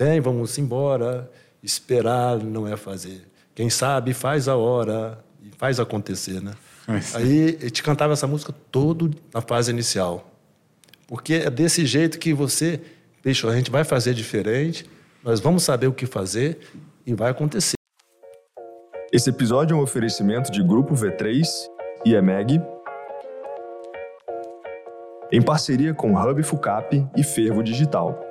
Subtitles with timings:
[0.00, 1.30] Vem, vamos embora.
[1.62, 3.28] Esperar não é fazer.
[3.54, 6.54] Quem sabe faz a hora e faz acontecer, né?
[7.14, 10.32] Aí ele te cantava essa música todo na fase inicial.
[11.06, 12.80] Porque é desse jeito que você,
[13.22, 14.88] bicho, a gente vai fazer diferente,
[15.22, 16.58] nós vamos saber o que fazer
[17.04, 17.74] e vai acontecer.
[19.12, 21.44] Esse episódio é um oferecimento de Grupo V3
[22.06, 22.58] e EMEG,
[25.30, 28.29] em parceria com Hub Fucap e Fervo Digital.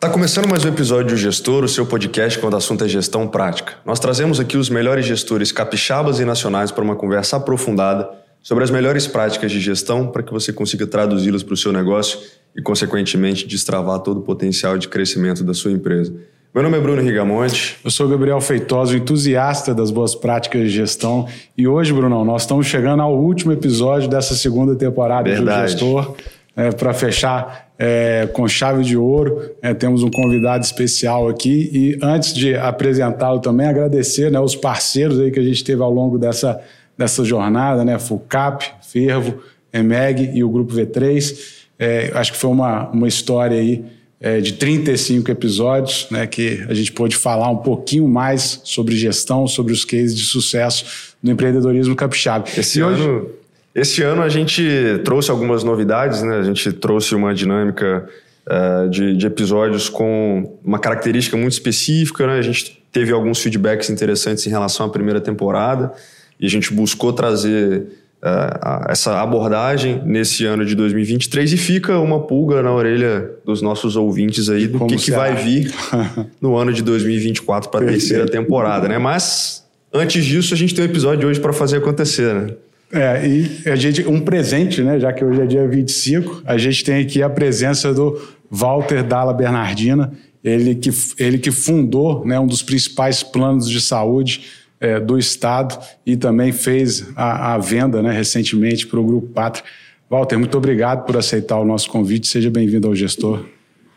[0.00, 3.28] Tá começando mais um episódio do Gestor, o seu podcast quando o assunto é gestão
[3.28, 3.74] prática.
[3.84, 8.08] Nós trazemos aqui os melhores gestores capixabas e nacionais para uma conversa aprofundada
[8.40, 12.18] sobre as melhores práticas de gestão para que você consiga traduzi-las para o seu negócio
[12.56, 16.14] e, consequentemente, destravar todo o potencial de crescimento da sua empresa.
[16.54, 17.76] Meu nome é Bruno Rigamonte.
[17.84, 21.28] Eu sou Gabriel Feitosa, entusiasta das boas práticas de gestão.
[21.56, 25.62] E hoje, Brunão, nós estamos chegando ao último episódio dessa segunda temporada Verdade.
[25.62, 26.16] do Gestor.
[26.56, 31.70] É, para fechar é, com chave de ouro, é, temos um convidado especial aqui.
[31.72, 35.90] E antes de apresentá-lo também, agradecer né, os parceiros aí que a gente teve ao
[35.90, 36.60] longo dessa,
[36.98, 37.98] dessa jornada, né?
[37.98, 39.40] FUCAP, Fervo,
[39.72, 41.60] EMEG e o Grupo V3.
[41.78, 43.82] É, acho que foi uma, uma história aí
[44.20, 49.46] é, de 35 episódios, né, que a gente pôde falar um pouquinho mais sobre gestão,
[49.46, 52.44] sobre os cases de sucesso do empreendedorismo capixaba.
[52.54, 53.30] Esse, ano,
[53.74, 54.62] esse ano a gente
[55.04, 56.38] trouxe algumas novidades, né?
[56.38, 58.08] a gente trouxe uma dinâmica
[58.46, 62.38] uh, de, de, episódios com uma característica muito específica, né?
[62.38, 65.92] a gente teve alguns feedbacks interessantes em relação à primeira temporada
[66.38, 67.86] e a gente buscou trazer
[68.22, 73.94] uh, essa abordagem nesse ano de 2023 e fica uma pulga na orelha dos nossos
[73.94, 75.72] ouvintes aí do que, que vai vir
[76.40, 78.98] no ano de 2024 para a terceira temporada, né?
[78.98, 82.54] Mas antes disso a gente tem um episódio de hoje para fazer acontecer, né?
[82.92, 84.98] É, e a gente, um presente, né?
[84.98, 89.32] Já que hoje é dia 25, a gente tem aqui a presença do Walter Dalla
[89.32, 94.46] Bernardina, ele que, ele que fundou né, um dos principais planos de saúde
[94.80, 99.64] é, do Estado e também fez a, a venda né, recentemente para o Grupo Pátria.
[100.08, 102.26] Walter, muito obrigado por aceitar o nosso convite.
[102.26, 103.44] Seja bem-vindo ao Gestor.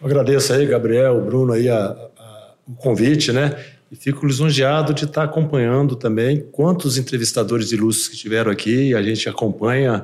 [0.03, 3.55] Agradeço aí, Gabriel, Bruno, aí a, a, o convite, né?
[3.93, 8.95] E fico lisonjeado de estar acompanhando também quantos entrevistadores ilustres que tiveram aqui.
[8.95, 10.03] A gente acompanha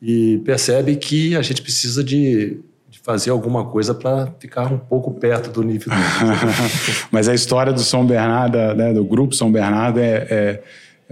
[0.00, 2.60] e percebe que a gente precisa de
[3.02, 5.92] fazer alguma coisa para ficar um pouco perto do nível.
[5.92, 5.98] Do...
[7.10, 10.62] Mas a história do São Bernardo, né, do grupo São Bernardo, é, é,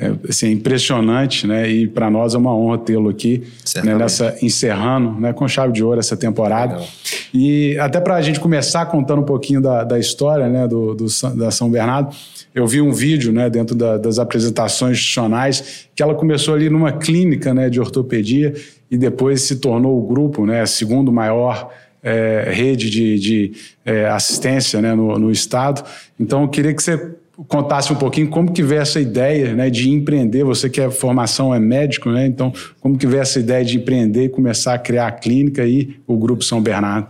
[0.03, 1.71] é assim, impressionante, né?
[1.71, 3.45] E para nós é uma honra tê-lo aqui,
[3.85, 6.75] né, nessa encerrando, né, com chave de ouro essa temporada.
[6.75, 6.89] Legal.
[7.33, 11.07] E até para a gente começar contando um pouquinho da, da história, né, do, do,
[11.37, 12.15] da São Bernardo.
[12.55, 16.93] Eu vi um vídeo, né, dentro da, das apresentações institucionais, que ela começou ali numa
[16.93, 18.53] clínica, né, de ortopedia
[18.91, 21.71] e depois se tornou o grupo, né, segundo maior
[22.03, 23.53] é, rede de, de
[23.85, 25.83] é, assistência né, no, no, Estado.
[26.19, 27.15] Então, eu queria que você
[27.49, 30.45] contasse um pouquinho como que veio essa ideia né, de empreender.
[30.45, 32.27] Você que é formação é médico, né?
[32.27, 35.97] Então, como que veio essa ideia de empreender e começar a criar a clínica e
[36.07, 37.09] o Grupo São Bernardo?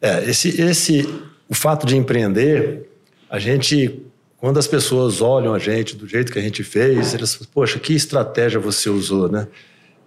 [0.00, 1.08] É, esse, esse,
[1.48, 2.88] o fato de empreender,
[3.28, 4.02] a gente,
[4.38, 7.78] quando as pessoas olham a gente do jeito que a gente fez, elas falam, poxa,
[7.78, 9.46] que estratégia você usou, né?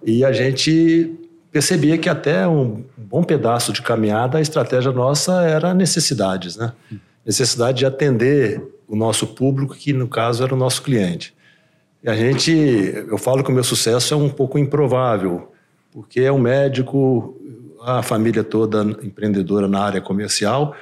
[0.03, 1.13] E a gente
[1.51, 6.73] percebia que até um bom pedaço de caminhada a estratégia nossa era necessidades, né?
[7.25, 11.33] Necessidade de atender o nosso público, que no caso era o nosso cliente.
[12.03, 15.51] E a gente, eu falo que o meu sucesso é um pouco improvável,
[15.91, 17.35] porque é um médico,
[17.81, 20.75] a família toda empreendedora na área comercial,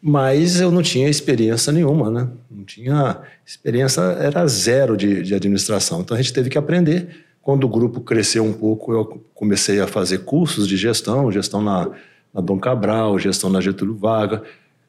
[0.00, 2.28] mas eu não tinha experiência nenhuma, né?
[2.50, 6.00] Não tinha experiência, era zero de, de administração.
[6.00, 9.86] Então a gente teve que aprender quando o grupo cresceu um pouco, eu comecei a
[9.86, 11.90] fazer cursos de gestão, gestão na,
[12.32, 14.40] na Dom Cabral, gestão na Getúlio Vargas.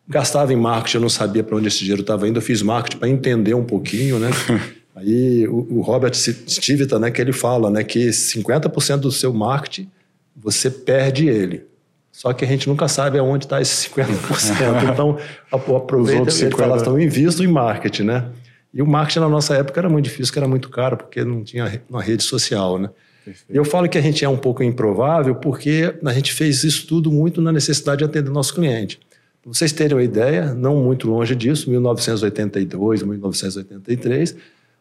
[0.07, 2.37] Gastava em marketing, eu não sabia para onde esse dinheiro estava indo.
[2.37, 4.29] Eu fiz marketing para entender um pouquinho, né?
[4.95, 9.89] Aí o, o Robert Stivita, né, que ele fala, né, que 50% do seu marketing
[10.35, 11.65] você perde ele.
[12.11, 14.85] Só que a gente nunca sabe aonde está esse 50%.
[14.93, 15.17] Então,
[15.51, 18.29] aproveita, ele fala, então, invisto em marketing, né?
[18.71, 21.81] E o marketing na nossa época era muito difícil, era muito caro, porque não tinha
[21.89, 22.89] uma rede social, né?
[23.25, 23.55] Perfeito.
[23.55, 27.11] Eu falo que a gente é um pouco improvável porque a gente fez isso tudo
[27.11, 28.99] muito na necessidade de atender nosso cliente.
[29.43, 34.37] Para vocês terem uma ideia, não muito longe disso, 1982, 1983,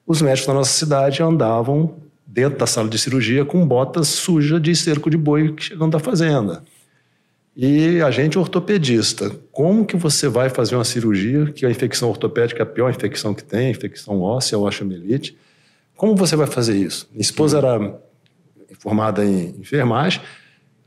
[0.06, 4.74] os médicos da nossa cidade andavam dentro da sala de cirurgia com botas sujas de
[4.76, 6.62] cerco de boi chegando da fazenda.
[7.56, 12.62] E a gente ortopedista, como que você vai fazer uma cirurgia, que a infecção ortopédica
[12.62, 15.36] é a pior infecção que tem, infecção óssea, osteomielite,
[15.96, 17.08] como você vai fazer isso?
[17.10, 18.00] Minha esposa era
[18.78, 20.22] formada em enfermagem,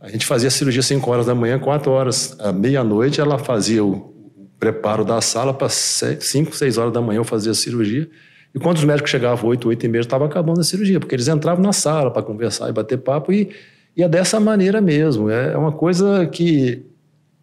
[0.05, 4.13] a gente fazia cirurgia 5 horas da manhã, 4 horas à meia-noite, ela fazia o,
[4.59, 8.09] preparo da sala para 5, 6 horas da manhã eu fazia a cirurgia.
[8.53, 11.27] E quando os médicos chegavam 8, 8 e meia, estava acabando a cirurgia, porque eles
[11.27, 13.49] entravam na sala para conversar e bater papo e,
[13.97, 15.29] e é dessa maneira mesmo.
[15.29, 16.85] É, é uma coisa que,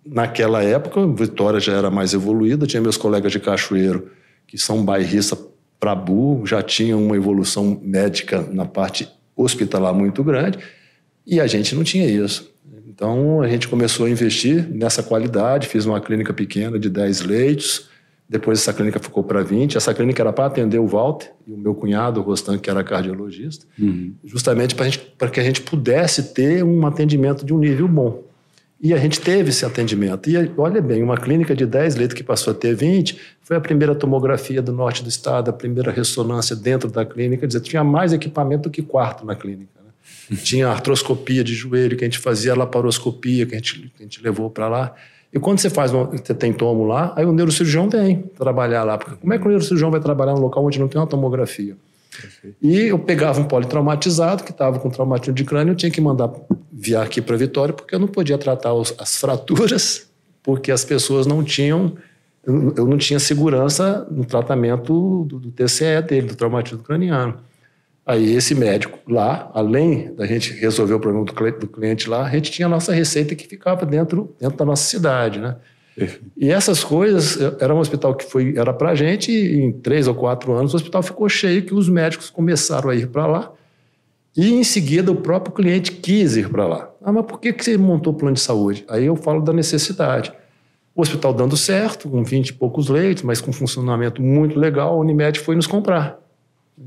[0.06, 4.11] naquela época, Vitória já era mais evoluída, tinha meus colegas de Cachoeiro,
[4.47, 5.38] que são bairristas
[5.79, 10.59] para burro, já tinham uma evolução médica na parte hospitalar muito grande,
[11.26, 12.51] e a gente não tinha isso.
[12.92, 17.88] Então a gente começou a investir nessa qualidade, fiz uma clínica pequena de 10 leitos,
[18.28, 19.76] depois essa clínica ficou para 20.
[19.76, 22.84] Essa clínica era para atender o Walter e o meu cunhado, o Rostan, que era
[22.84, 24.14] cardiologista, uhum.
[24.24, 28.22] justamente para que a gente pudesse ter um atendimento de um nível bom.
[28.80, 30.28] E a gente teve esse atendimento.
[30.28, 33.60] E olha bem, uma clínica de 10 leitos que passou a ter 20, foi a
[33.60, 37.84] primeira tomografia do norte do estado, a primeira ressonância dentro da clínica, quer dizer, tinha
[37.84, 39.81] mais equipamento do que quarto na clínica.
[40.42, 44.22] Tinha artroscopia de joelho, que a gente fazia laparoscopia, que a gente, que a gente
[44.22, 44.94] levou para lá.
[45.32, 48.98] E quando você faz, uma, você tem tomo lá, aí o neurocirurgião vem trabalhar lá.
[48.98, 51.76] Porque como é que o neurocirurgião vai trabalhar num local onde não tem uma tomografia?
[52.20, 52.56] Perfeito.
[52.60, 56.30] E eu pegava um politraumatizado que estava com traumatismo de crânio, eu tinha que mandar
[56.70, 60.10] viar aqui para Vitória, porque eu não podia tratar os, as fraturas,
[60.42, 61.96] porque as pessoas não tinham,
[62.44, 67.38] eu não tinha segurança no tratamento do, do TCE dele, do traumatismo craniano.
[68.04, 72.50] Aí esse médico lá, além da gente resolver o problema do cliente lá, a gente
[72.50, 75.56] tinha a nossa receita que ficava dentro, dentro da nossa cidade, né?
[76.37, 80.08] E essas coisas, era um hospital que foi era para a gente, e em três
[80.08, 83.52] ou quatro anos o hospital ficou cheio, que os médicos começaram a ir para lá,
[84.37, 86.90] e em seguida o próprio cliente quis ir para lá.
[87.04, 88.84] Ah, mas por que, que você montou o plano de saúde?
[88.88, 90.32] Aí eu falo da necessidade.
[90.94, 94.99] O hospital dando certo, com 20 e poucos leitos, mas com funcionamento muito legal, a
[94.99, 96.21] Unimed foi nos comprar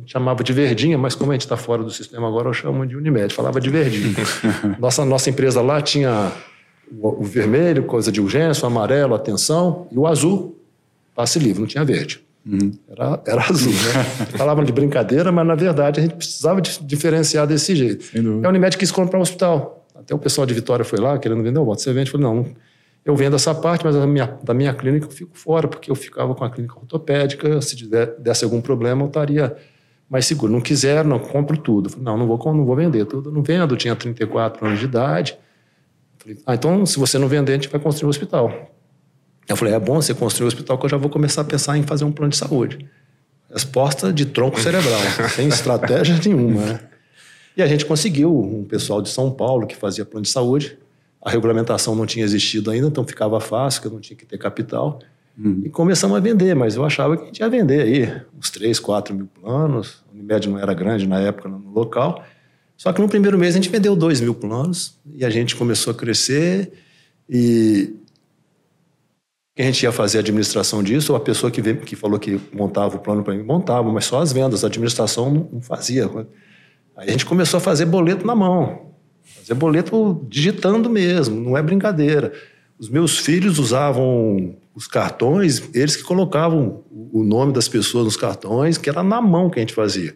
[0.05, 2.95] chamava de verdinha, mas como a gente está fora do sistema agora, eu chamo de
[2.95, 4.15] Unimed, falava de verdinha.
[4.79, 6.31] nossa, nossa empresa lá tinha
[6.91, 10.59] o, o, vermelho, coisa de urgência, o amarelo, atenção, e o azul,
[11.13, 12.23] passe livre, não tinha verde.
[12.45, 12.73] Uhum.
[12.87, 14.03] Era, era azul, né?
[14.37, 18.05] Falavam de brincadeira, mas na verdade a gente precisava de, diferenciar desse jeito.
[18.15, 19.85] E a Unimed quis comprar um hospital.
[19.95, 21.81] Até o pessoal de Vitória foi lá, querendo vender o voto.
[21.81, 22.09] Você vende?
[22.09, 22.45] Eu falei, não,
[23.03, 25.95] eu vendo essa parte, mas da minha, da minha clínica eu fico fora, porque eu
[25.95, 27.75] ficava com a clínica ortopédica, se
[28.19, 29.55] desse algum problema eu estaria
[30.09, 30.51] mais seguro.
[30.51, 31.89] Não quiseram, não, compro tudo.
[31.89, 33.31] Falei, não, não vou, não vou vender tudo.
[33.31, 35.37] Não vendo, tinha 34 anos de idade.
[36.17, 38.71] Falei, ah, então se você não vender, a gente vai construir um hospital.
[39.47, 41.77] Eu falei, é bom você construir um hospital que eu já vou começar a pensar
[41.77, 42.87] em fazer um plano de saúde.
[43.51, 44.99] Resposta de tronco cerebral,
[45.35, 46.61] sem estratégia nenhuma.
[46.61, 46.79] Né?
[47.55, 50.77] E a gente conseguiu um pessoal de São Paulo que fazia plano de saúde.
[51.21, 54.37] A regulamentação não tinha existido ainda, então ficava fácil, que eu não tinha que ter
[54.37, 54.99] capital.
[55.37, 55.61] Uhum.
[55.65, 58.79] E começamos a vender, mas eu achava que a gente ia vender aí uns 3,
[58.79, 60.03] 4 mil planos.
[60.09, 62.23] A Unimed não era grande na época no local.
[62.77, 65.91] Só que no primeiro mês a gente vendeu 2 mil planos e a gente começou
[65.91, 66.71] a crescer
[67.29, 67.95] e
[69.57, 72.39] a gente ia fazer a administração disso, ou a pessoa que, veio, que falou que
[72.51, 76.09] montava o plano para mim, montava, mas só as vendas, a administração não, não fazia.
[76.97, 78.91] Aí a gente começou a fazer boleto na mão,
[79.23, 82.33] fazer boleto digitando mesmo, não é brincadeira.
[82.77, 88.77] Os meus filhos usavam os cartões, eles que colocavam o nome das pessoas nos cartões,
[88.77, 90.13] que era na mão que a gente fazia.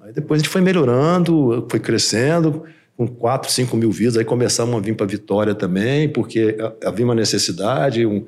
[0.00, 2.62] Aí depois a gente foi melhorando, foi crescendo,
[2.96, 7.14] com 4, 5 mil vidas, aí começamos a vir para Vitória também, porque havia uma
[7.14, 8.24] necessidade, um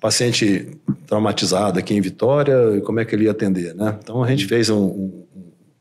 [0.00, 0.68] paciente
[1.06, 3.98] traumatizado aqui em Vitória, como é que ele ia atender, né?
[4.00, 5.24] Então a gente fez um, um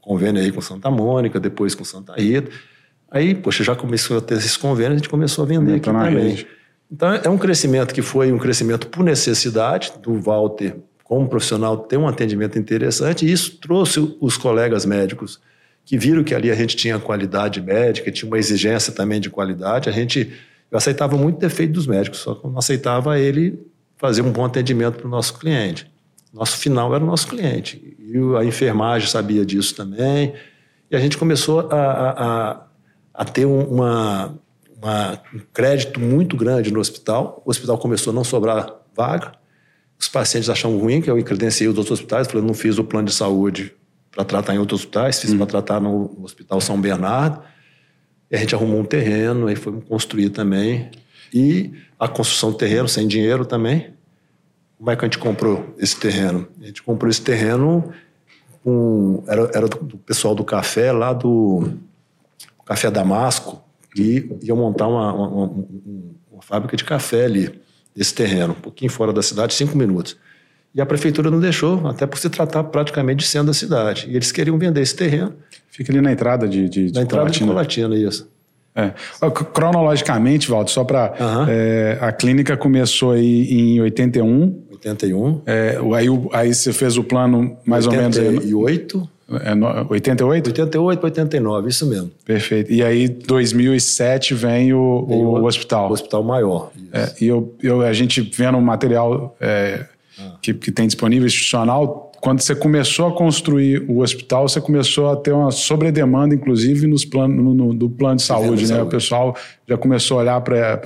[0.02, 2.50] convênio aí com Santa Mônica, depois com Santa Rita,
[3.12, 6.30] aí, poxa, já começou a ter esses convênios, a gente começou a vender aqui também.
[6.30, 6.57] Rede.
[6.92, 11.98] Então, é um crescimento que foi um crescimento por necessidade do Walter, como profissional, ter
[11.98, 15.40] um atendimento interessante, e isso trouxe os colegas médicos
[15.86, 19.88] que viram que ali a gente tinha qualidade médica, tinha uma exigência também de qualidade.
[19.88, 20.34] A gente,
[20.70, 23.58] eu aceitava muito defeito dos médicos, só que eu não aceitava ele
[23.96, 25.90] fazer um bom atendimento para o nosso cliente.
[26.34, 27.96] Nosso final era o nosso cliente.
[28.00, 30.34] E a enfermagem sabia disso também.
[30.92, 32.62] E a gente começou a, a,
[33.14, 34.38] a ter uma,
[34.82, 37.42] uma, um crédito muito grande no hospital.
[37.46, 39.34] O hospital começou a não sobrar vaga.
[40.00, 42.28] Os pacientes achavam ruim que eu credenciei os outros hospitais.
[42.28, 43.74] Falei, não fiz o plano de saúde
[44.12, 45.38] para tratar em outros hospitais, fiz hum.
[45.38, 47.42] para tratar no Hospital São Bernardo.
[48.30, 50.92] E a gente arrumou um terreno, aí foi construir também.
[51.34, 53.94] E a construção do terreno, sem dinheiro também.
[54.78, 56.48] Como é que a gente comprou esse terreno?
[56.62, 57.92] A gente comprou esse terreno
[58.64, 59.24] com.
[59.28, 61.74] Era, era do pessoal do café lá do
[62.66, 63.64] Café Damasco,
[64.02, 65.66] e ia montar uma, uma, uma,
[66.32, 67.52] uma fábrica de café ali,
[67.96, 70.18] nesse terreno, um pouquinho fora da cidade, cinco minutos.
[70.74, 74.08] E a prefeitura não deixou, até por se tratar praticamente de centro da cidade.
[74.10, 75.34] E eles queriam vender esse terreno.
[75.72, 77.48] Fica ali na entrada de, de, de Na entrada Colatina.
[77.48, 78.30] de Colatina, isso.
[78.76, 78.94] É.
[79.54, 81.16] Cronologicamente, Valdo, só para.
[81.20, 81.46] Uhum.
[81.50, 84.66] É, a clínica começou aí em 81.
[84.74, 85.42] 81.
[85.48, 88.20] É, aí, aí você fez o plano mais 88.
[88.20, 88.44] ou menos.
[88.46, 89.10] 88.
[89.30, 89.54] É,
[89.90, 90.48] 88?
[90.48, 92.10] 88 para 89, isso mesmo.
[92.24, 92.72] Perfeito.
[92.72, 95.90] E aí, 2007, vem o, vem o, o hospital.
[95.90, 96.72] O hospital maior.
[96.94, 99.86] É, e eu, eu, a gente vendo o material é,
[100.18, 100.36] ah.
[100.42, 105.16] que, que tem disponível institucional, quando você começou a construir o hospital, você começou a
[105.16, 108.76] ter uma sobredemanda, inclusive, nos plano, no, no, do plano de saúde, né?
[108.76, 108.88] Saúde.
[108.88, 109.36] O pessoal
[109.68, 110.82] já começou a olhar para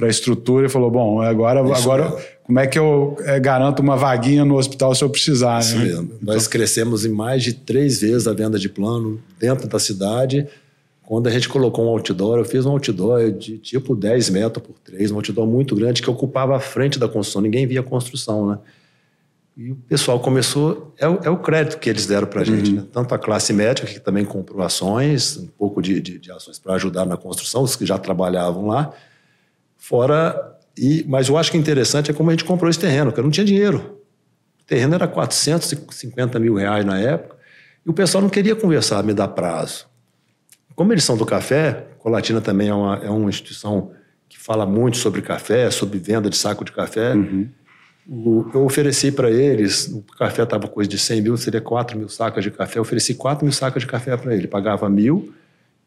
[0.00, 4.44] a estrutura e falou: bom, agora, agora como é que eu é, garanto uma vaguinha
[4.44, 5.60] no hospital se eu precisar?
[5.60, 5.84] Isso né?
[5.84, 6.10] mesmo.
[6.20, 6.34] Então...
[6.34, 10.46] Nós crescemos em mais de três vezes a venda de plano dentro da cidade.
[11.02, 14.76] Quando a gente colocou um outdoor, eu fiz um outdoor de tipo 10 metros por
[14.84, 18.48] 3, um outdoor muito grande que ocupava a frente da construção, ninguém via a construção,
[18.48, 18.58] né?
[19.56, 20.94] E o pessoal começou.
[20.98, 22.76] É o, é o crédito que eles deram para a gente, uhum.
[22.76, 22.86] né?
[22.92, 26.74] Tanto a classe médica, que também comprou ações, um pouco de, de, de ações para
[26.74, 28.92] ajudar na construção, os que já trabalhavam lá.
[29.76, 30.56] Fora.
[30.78, 33.24] E, mas eu acho que interessante é como a gente comprou esse terreno, porque eu
[33.24, 34.00] não tinha dinheiro.
[34.60, 37.36] O terreno era 450 mil reais na época,
[37.84, 39.86] e o pessoal não queria conversar, me dar prazo.
[40.74, 43.90] Como eles são do café, Colatina também é uma, é uma instituição
[44.28, 47.14] que fala muito sobre café, sobre venda de saco de café.
[47.14, 47.48] Uhum
[48.52, 52.42] eu ofereci para eles, o café estava coisa de 100 mil, seria 4 mil sacas
[52.42, 52.78] de café.
[52.78, 54.48] Eu ofereci 4 mil sacas de café para ele.
[54.48, 55.32] Pagava mil,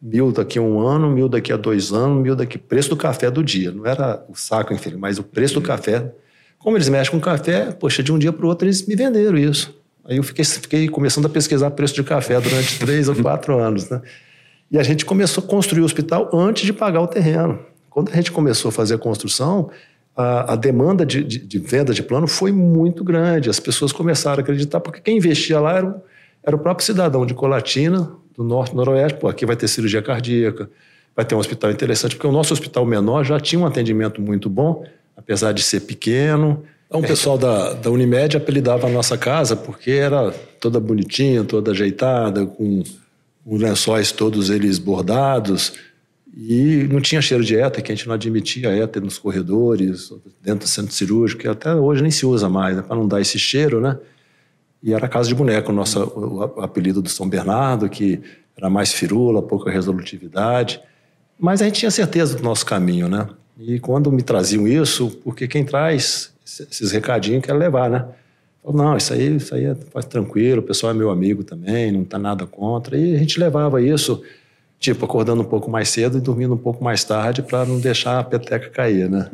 [0.02, 2.58] mil daqui a um ano, mil daqui a dois anos, mil daqui.
[2.58, 3.72] Preço do café do dia.
[3.72, 6.14] Não era o saco, enfim, mas o preço do café.
[6.58, 9.38] Como eles mexem com café, poxa, de um dia para o outro eles me venderam
[9.38, 9.78] isso.
[10.06, 13.90] Aí eu fiquei, fiquei começando a pesquisar preço de café durante três ou quatro anos.
[13.90, 14.02] Né?
[14.72, 17.60] E a gente começou a construir o hospital antes de pagar o terreno.
[17.90, 19.70] Quando a gente começou a fazer a construção,
[20.16, 23.50] a, a demanda de, de, de, venda de plano foi muito grande.
[23.50, 26.02] As pessoas começaram a acreditar, porque quem investia lá era, o,
[26.44, 29.20] era o próprio cidadão de Colatina, do norte noroeste.
[29.20, 30.70] Pô, aqui vai ter cirurgia cardíaca,
[31.16, 34.50] vai ter um hospital interessante, porque o nosso hospital menor já tinha um atendimento muito
[34.50, 34.86] bom,
[35.18, 36.64] apesar de ser pequeno.
[36.88, 41.72] Então, o pessoal da, da Unimed apelidava a nossa casa porque era toda bonitinha, toda
[41.72, 42.84] ajeitada, com
[43.46, 45.74] os lençóis todos eles bordados.
[46.36, 50.12] E não tinha cheiro de éter, que a gente não admitia éter nos corredores,
[50.42, 53.22] dentro do centro cirúrgico, que até hoje nem se usa mais, né, para não dar
[53.22, 53.98] esse cheiro, né?
[54.82, 58.20] E era casa de boneco, o nosso o apelido do São Bernardo, que
[58.58, 60.82] era mais firula, pouca resolutividade.
[61.40, 63.30] Mas a gente tinha certeza do nosso caminho, né?
[63.60, 68.06] E quando me traziam isso, porque quem traz esses recadinhos quer levar, né?
[68.66, 72.18] Não, isso aí, isso aí é tranquilo, o pessoal é meu amigo também, não está
[72.18, 72.98] nada contra.
[72.98, 74.22] E a gente levava isso
[74.84, 78.20] tipo, acordando um pouco mais cedo e dormindo um pouco mais tarde para não deixar
[78.20, 79.30] a peteca cair, né?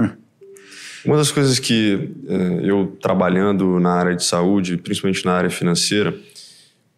[1.04, 6.16] Uma das coisas que eh, eu, trabalhando na área de saúde, principalmente na área financeira,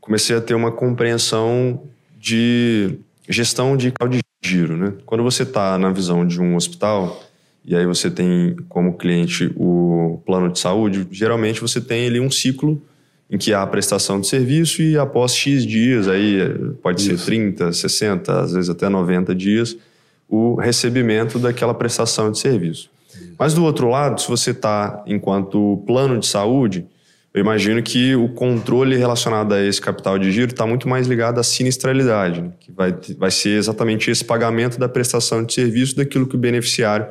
[0.02, 1.84] comecei a ter uma compreensão
[2.20, 4.94] de gestão de de giro, né?
[5.06, 7.24] Quando você está na visão de um hospital
[7.64, 12.30] e aí você tem como cliente o plano de saúde, geralmente você tem ali um
[12.30, 12.82] ciclo
[13.32, 16.38] em que há a prestação de serviço e após X dias, aí
[16.84, 17.18] pode Isso.
[17.18, 19.78] ser 30, 60, às vezes até 90 dias,
[20.28, 22.90] o recebimento daquela prestação de serviço.
[23.10, 23.34] Isso.
[23.40, 26.86] Mas do outro lado, se você está enquanto plano de saúde,
[27.34, 31.40] eu imagino que o controle relacionado a esse capital de giro está muito mais ligado
[31.40, 32.52] à sinistralidade, né?
[32.60, 37.08] que vai, vai ser exatamente esse pagamento da prestação de serviço daquilo que o beneficiário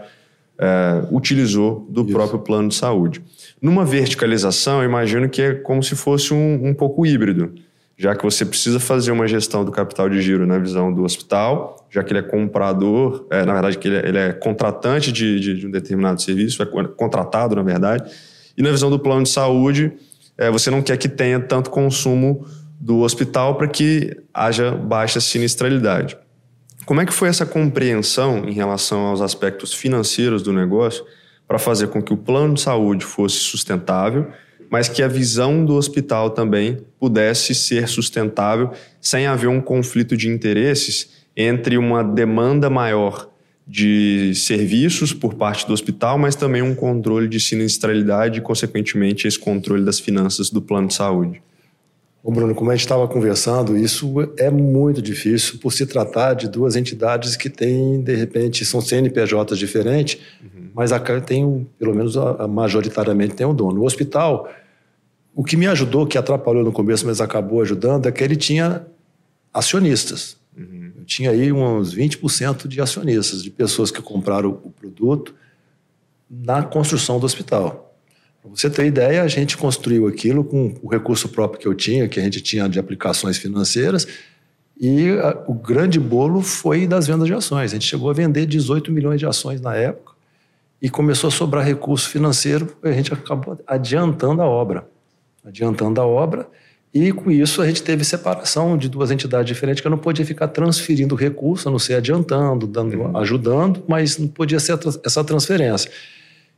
[0.58, 2.12] é, utilizou do Isso.
[2.12, 3.22] próprio plano de saúde.
[3.60, 7.54] Numa verticalização, eu imagino que é como se fosse um, um pouco híbrido,
[7.96, 11.86] já que você precisa fazer uma gestão do capital de giro na visão do hospital,
[11.90, 15.38] já que ele é comprador, é, na verdade, que ele é, ele é contratante de,
[15.38, 18.10] de, de, um determinado serviço, é contratado, na verdade,
[18.56, 19.92] e na visão do plano de saúde,
[20.38, 22.46] é, você não quer que tenha tanto consumo
[22.80, 26.16] do hospital para que haja baixa sinistralidade.
[26.86, 31.04] Como é que foi essa compreensão em relação aos aspectos financeiros do negócio
[31.50, 34.28] para fazer com que o plano de saúde fosse sustentável,
[34.70, 40.28] mas que a visão do hospital também pudesse ser sustentável sem haver um conflito de
[40.28, 43.28] interesses entre uma demanda maior
[43.66, 49.38] de serviços por parte do hospital, mas também um controle de sinistralidade e, consequentemente, esse
[49.38, 51.42] controle das finanças do plano de saúde.
[52.22, 56.48] Ô Bruno, como a gente estava conversando, isso é muito difícil por se tratar de
[56.48, 60.59] duas entidades que têm, de repente, são CNPJs diferentes, uhum.
[60.80, 63.82] Mas a, tem, pelo menos a, a, majoritariamente, tem um dono.
[63.82, 64.50] O hospital,
[65.34, 68.86] o que me ajudou, que atrapalhou no começo, mas acabou ajudando, é que ele tinha
[69.52, 70.38] acionistas.
[70.56, 70.90] Uhum.
[70.96, 75.34] Eu tinha aí uns 20% de acionistas, de pessoas que compraram o produto
[76.30, 77.94] na construção do hospital.
[78.40, 82.08] Para você ter ideia, a gente construiu aquilo com o recurso próprio que eu tinha,
[82.08, 84.08] que a gente tinha de aplicações financeiras,
[84.80, 87.70] E a, o grande bolo foi das vendas de ações.
[87.70, 90.10] A gente chegou a vender 18 milhões de ações na época
[90.80, 94.88] e começou a sobrar recurso financeiro, a gente acabou adiantando a obra.
[95.44, 96.48] Adiantando a obra,
[96.92, 100.26] e com isso a gente teve separação de duas entidades diferentes, que eu não podia
[100.26, 103.16] ficar transferindo recurso, a não ser adiantando, dando, uhum.
[103.16, 105.90] ajudando, mas não podia ser essa transferência.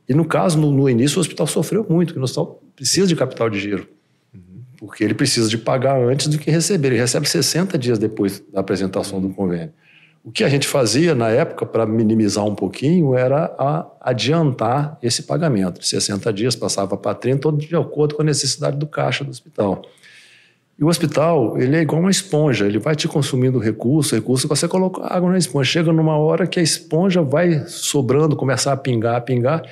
[0.09, 3.15] E no caso, no, no, início, o hospital sofreu muito, porque o hospital precisa de
[3.15, 3.87] capital de giro.
[4.33, 4.63] Uhum.
[4.77, 6.87] Porque ele precisa de pagar antes do que receber.
[6.89, 9.71] Ele recebe 60 dias depois da apresentação do convênio.
[10.23, 13.53] O que a gente fazia na época, para minimizar um pouquinho, era
[13.99, 15.81] adiantar esse pagamento.
[15.81, 19.31] De 60 dias passava para 30, todo de acordo com a necessidade do caixa do
[19.31, 19.81] hospital.
[20.79, 24.67] E o hospital, ele é igual uma esponja, ele vai te consumindo recurso, recurso, você
[24.67, 25.69] coloca água na esponja.
[25.69, 29.63] Chega numa hora que a esponja vai sobrando, começar a pingar, a pingar.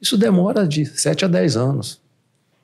[0.00, 2.00] Isso demora de 7 a 10 anos.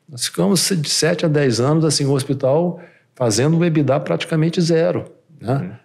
[0.09, 2.81] Nós ficamos de 7 a 10 anos assim, no hospital
[3.15, 5.05] fazendo um EBITDA praticamente zero.
[5.41, 5.55] Né?
[5.55, 5.84] Uhum.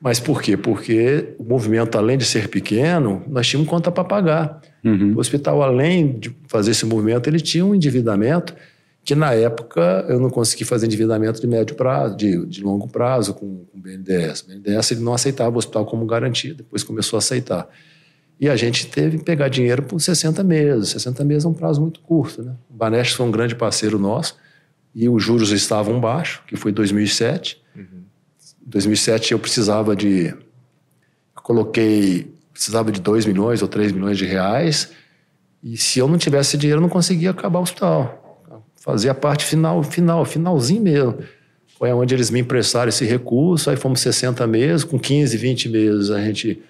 [0.00, 0.56] Mas por quê?
[0.56, 4.62] Porque o movimento, além de ser pequeno, nós tínhamos conta para pagar.
[4.82, 5.14] Uhum.
[5.14, 8.54] O hospital, além de fazer esse movimento, ele tinha um endividamento
[9.04, 13.34] que, na época, eu não consegui fazer endividamento de médio prazo, de, de longo prazo
[13.34, 14.40] com, com o BNDES.
[14.40, 17.68] O BNDES ele não aceitava o hospital como garantia, depois começou a aceitar.
[18.40, 20.88] E a gente teve que pegar dinheiro por 60 meses.
[20.90, 22.42] 60 meses é um prazo muito curto.
[22.42, 22.54] Né?
[22.70, 24.34] O Banestes foi um grande parceiro nosso
[24.94, 27.60] e os juros estavam baixos, que foi 2007.
[27.76, 27.84] Uhum.
[28.70, 30.26] 2007 eu precisava de.
[30.26, 32.32] Eu coloquei.
[32.52, 34.90] Precisava de 2 milhões ou 3 milhões de reais.
[35.62, 38.20] E se eu não tivesse dinheiro, eu não conseguia acabar o hospital.
[38.76, 41.18] Fazia a parte final, final, finalzinho mesmo.
[41.78, 46.10] Foi onde eles me emprestaram esse recurso, aí fomos 60 meses, com 15, 20 meses
[46.10, 46.62] a gente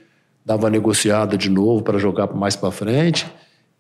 [0.45, 3.26] dava negociada de novo para jogar mais para frente,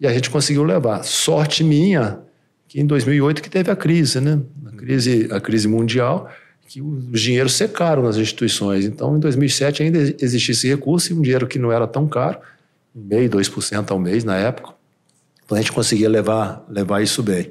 [0.00, 1.02] e a gente conseguiu levar.
[1.04, 2.20] Sorte minha,
[2.68, 4.40] que em 2008 que teve a crise, né?
[4.66, 6.28] A crise, a crise mundial,
[6.70, 8.84] que os dinheiros secaram nas instituições.
[8.84, 12.38] Então, em 2007 ainda existia esse recurso e um dinheiro que não era tão caro,
[12.94, 14.72] meio, 2% ao mês na época.
[15.44, 17.50] Então, a gente conseguia levar, levar isso bem.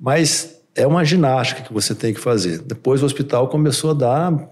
[0.00, 2.58] Mas é uma ginástica que você tem que fazer.
[2.62, 4.50] Depois o hospital começou a dar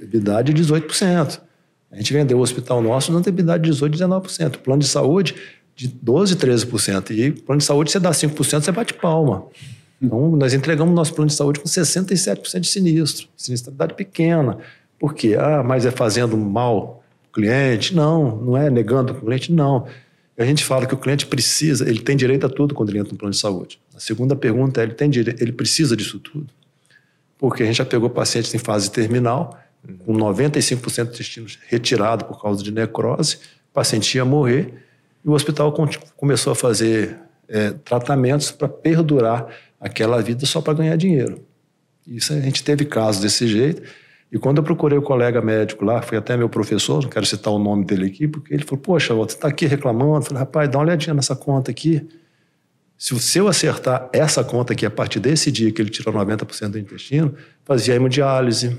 [0.00, 1.38] EBITDA de 18%.
[1.92, 4.54] A gente vendeu o hospital nosso dando EBITDA de 18%, 19%.
[4.54, 5.34] O plano de saúde
[5.76, 7.10] de 12%, 13%.
[7.10, 9.44] E plano de saúde você dá 5%, você bate palma.
[10.04, 14.58] Então, nós entregamos nosso plano de saúde com 67% de sinistro, sinistralidade pequena.
[14.98, 15.36] Por quê?
[15.38, 17.94] Ah, mas é fazendo mal o cliente?
[17.94, 19.52] Não, não é negando o cliente?
[19.52, 19.86] Não.
[20.36, 23.12] A gente fala que o cliente precisa, ele tem direito a tudo quando ele entra
[23.12, 23.80] no plano de saúde.
[23.94, 26.48] A segunda pergunta é, ele tem direito, ele precisa disso tudo?
[27.38, 29.56] Porque a gente já pegou pacientes em fase terminal,
[30.04, 33.36] com 95% de intestino retirado por causa de necrose,
[33.70, 34.74] o paciente ia morrer,
[35.24, 35.72] e o hospital
[36.16, 37.16] começou a fazer
[37.48, 39.46] é, tratamentos para perdurar
[39.80, 41.44] aquela vida só para ganhar dinheiro.
[42.06, 43.82] Isso a gente teve casos desse jeito.
[44.30, 47.52] E quando eu procurei o colega médico lá, foi até meu professor, não quero citar
[47.52, 50.16] o nome dele aqui, porque ele falou: Poxa, você está aqui reclamando.
[50.16, 52.06] Eu falei: Rapaz, dá uma olhadinha nessa conta aqui.
[52.96, 56.78] Se eu acertar essa conta aqui a partir desse dia que ele tirou 90% do
[56.78, 57.34] intestino,
[57.64, 58.76] fazia hemodiálise,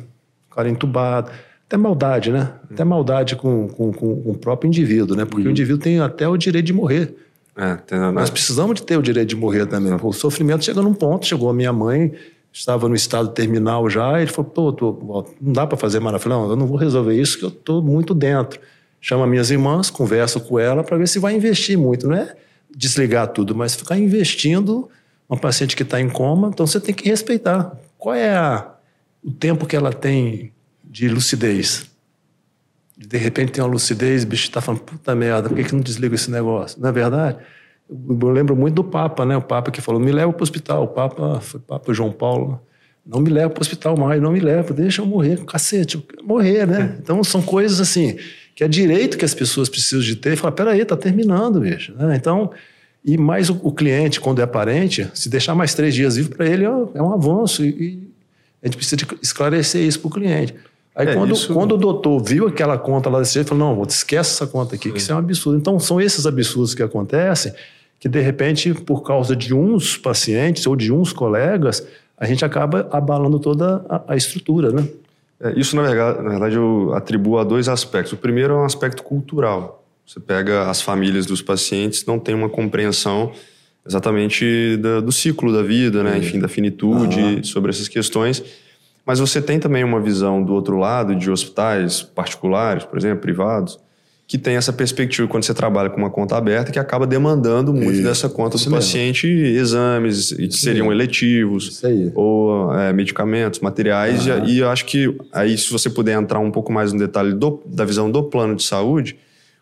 [0.50, 1.32] o cara entubado.
[1.68, 2.54] Até maldade, né?
[2.72, 5.26] Até maldade com, com, com o próprio indivíduo, né?
[5.26, 5.48] Porque uhum.
[5.48, 7.16] o indivíduo tem até o direito de morrer.
[7.58, 9.94] É, Nós precisamos de ter o direito de morrer também.
[9.94, 12.12] O sofrimento chega num ponto, chegou a minha mãe,
[12.52, 16.50] estava no estado terminal já, ele falou, pô, tô, não dá para fazer falei, não,
[16.50, 18.60] eu não vou resolver isso, que eu estou muito dentro.
[19.00, 22.08] Chama minhas irmãs, converso com ela para ver se vai investir muito.
[22.08, 22.36] Não é
[22.76, 24.90] desligar tudo, mas ficar investindo
[25.30, 27.78] uma paciente que está em coma, então você tem que respeitar.
[27.98, 28.74] Qual é a,
[29.24, 30.52] o tempo que ela tem
[30.84, 31.90] de lucidez?
[32.98, 35.82] De repente tem uma lucidez, o bicho está falando, puta merda, por que, que não
[35.82, 36.80] desliga esse negócio?
[36.80, 37.38] Não é verdade?
[37.90, 39.36] Eu lembro muito do Papa, né?
[39.38, 40.84] O Papa que falou, me leva para o hospital.
[40.84, 42.62] O Papa foi Papa João Paulo.
[43.06, 45.44] Não me leva para o hospital mais, não me leva, deixa eu morrer.
[45.46, 46.98] Cacete, morrer, né?
[47.02, 48.18] Então são coisas assim,
[48.56, 50.34] que é direito que as pessoas precisam de ter.
[50.34, 51.94] E falar, peraí, tá terminando, bicho.
[51.96, 52.16] Né?
[52.16, 52.52] Então,
[53.04, 56.48] e mais o, o, cliente, quando é parente, se deixar mais três dias vivo para
[56.48, 57.64] ele é, é um avanço.
[57.64, 58.16] E, e,
[58.64, 60.56] a gente precisa esclarecer isso para o cliente.
[60.96, 61.54] Aí é, quando, isso...
[61.54, 64.92] quando o doutor viu aquela conta lá desse jeito, falou, não, esquece essa conta aqui,
[64.92, 65.60] que isso é um absurdo.
[65.60, 67.54] Então, são esses absurdos que acontecem
[68.00, 71.86] que, de repente, por causa de uns pacientes ou de uns colegas,
[72.18, 74.88] a gente acaba abalando toda a, a estrutura, né?
[75.42, 78.14] É, isso, na verdade, na verdade, eu atribuo a dois aspectos.
[78.14, 79.84] O primeiro é um aspecto cultural.
[80.06, 83.32] Você pega as famílias dos pacientes, não tem uma compreensão
[83.86, 86.18] exatamente do, do ciclo da vida, né?
[86.18, 87.44] enfim, da finitude, uhum.
[87.44, 88.44] sobre essas questões.
[89.06, 93.80] Mas você tem também uma visão do outro lado, de hospitais particulares, por exemplo, privados,
[94.28, 97.94] que tem essa perspectiva quando você trabalha com uma conta aberta que acaba demandando muito
[97.94, 98.04] Isso.
[98.04, 98.84] dessa conta Isso do mesmo.
[98.84, 101.80] paciente exames que seriam eletivos
[102.16, 104.44] ou é, medicamentos, materiais ah.
[104.48, 107.34] e, e, eu acho que aí se você puder entrar um pouco mais no detalhe
[107.34, 109.16] do, da visão do plano de saúde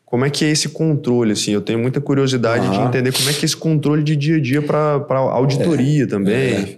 [0.06, 2.70] como é que é esse controle assim eu tenho muita curiosidade ah.
[2.70, 6.08] de entender como é que é esse controle de dia a dia para auditoria é.
[6.08, 6.78] também é.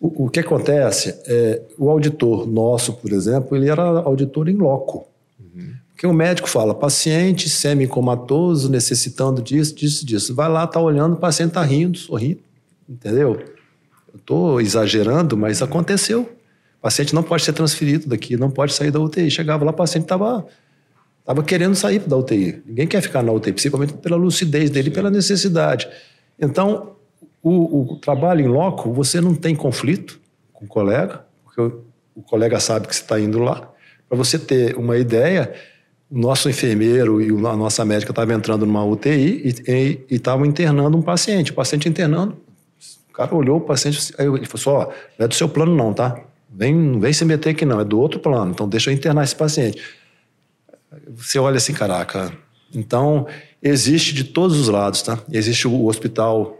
[0.00, 5.08] O, o, que acontece é o auditor nosso por exemplo ele era auditor em loco
[5.98, 10.32] porque o médico fala, paciente semi-comatoso, necessitando disso, disso, disso.
[10.32, 12.38] Vai lá, tá olhando, o paciente tá rindo, sorrindo,
[12.88, 13.36] entendeu?
[14.14, 16.20] Eu tô exagerando, mas aconteceu.
[16.20, 19.28] O paciente não pode ser transferido daqui, não pode sair da UTI.
[19.28, 20.46] Chegava lá, o paciente tava,
[21.24, 22.62] tava querendo sair da UTI.
[22.64, 25.88] Ninguém quer ficar na UTI, principalmente pela lucidez dele, pela necessidade.
[26.38, 26.92] Então,
[27.42, 30.20] o, o trabalho em loco, você não tem conflito
[30.52, 31.84] com o colega, porque o,
[32.16, 33.70] o colega sabe que você está indo lá.
[34.08, 35.52] Para você ter uma ideia,
[36.10, 41.02] o nosso enfermeiro e a nossa médica estavam entrando numa UTI e estavam internando um
[41.02, 41.52] paciente.
[41.52, 42.36] O paciente internando,
[43.08, 45.74] o cara olhou o paciente, aí ele falou assim, ó, não é do seu plano
[45.74, 46.20] não, tá?
[46.50, 49.22] Vem, não vem se meter aqui não, é do outro plano, então deixa eu internar
[49.22, 49.80] esse paciente.
[51.14, 52.32] Você olha assim, caraca.
[52.74, 53.26] Então,
[53.62, 55.18] existe de todos os lados, tá?
[55.30, 56.58] Existe o hospital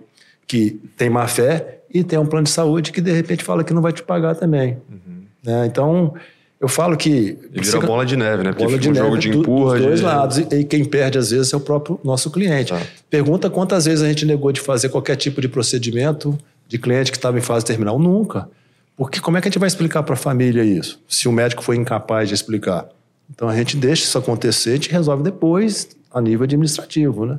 [0.49, 3.73] que tem má fé e tem um plano de saúde que de repente fala que
[3.73, 4.79] não vai te pagar também.
[4.91, 5.23] Uhum.
[5.45, 5.67] Né?
[5.67, 6.15] Então,
[6.61, 7.39] eu falo que.
[7.53, 8.51] E vira bola de neve, né?
[8.51, 9.77] Porque bola de um neve, jogo de empurra.
[9.77, 10.05] Dos dois de...
[10.05, 10.39] lados.
[10.39, 12.75] E quem perde, às vezes, é o próprio nosso cliente.
[12.75, 12.81] Ah.
[13.09, 17.17] Pergunta quantas vezes a gente negou de fazer qualquer tipo de procedimento de cliente que
[17.19, 17.99] estava em fase terminal.
[17.99, 18.49] Nunca.
[18.97, 21.01] Porque como é que a gente vai explicar para a família isso?
[21.09, 22.89] Se o médico foi incapaz de explicar.
[23.31, 27.39] Então a gente deixa isso acontecer, a gente resolve depois a nível administrativo, né?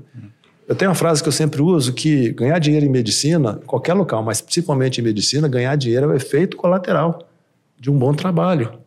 [0.69, 3.95] Eu tenho uma frase que eu sempre uso que ganhar dinheiro em medicina, em qualquer
[3.95, 7.27] local, mas principalmente em medicina, ganhar dinheiro é o efeito colateral
[7.79, 8.79] de um bom trabalho.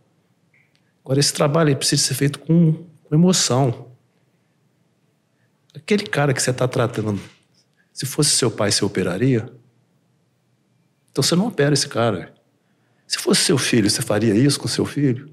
[1.05, 3.89] Agora, esse trabalho precisa ser feito com, com emoção.
[5.75, 7.21] Aquele cara que você está tratando,
[7.93, 9.53] se fosse seu pai, você operaria?
[11.11, 12.33] Então você não opera esse cara.
[13.09, 15.33] Se fosse seu filho, você faria isso com seu filho?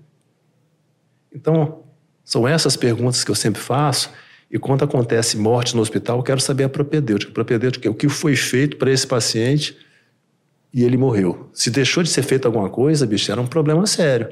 [1.31, 1.83] Então,
[2.25, 4.09] são essas perguntas que eu sempre faço.
[4.51, 7.31] E quando acontece morte no hospital, quero saber a propedêutica.
[7.31, 9.77] A propedêutica é o que foi feito para esse paciente
[10.73, 11.49] e ele morreu.
[11.53, 14.27] Se deixou de ser feito alguma coisa, bicho, era um problema sério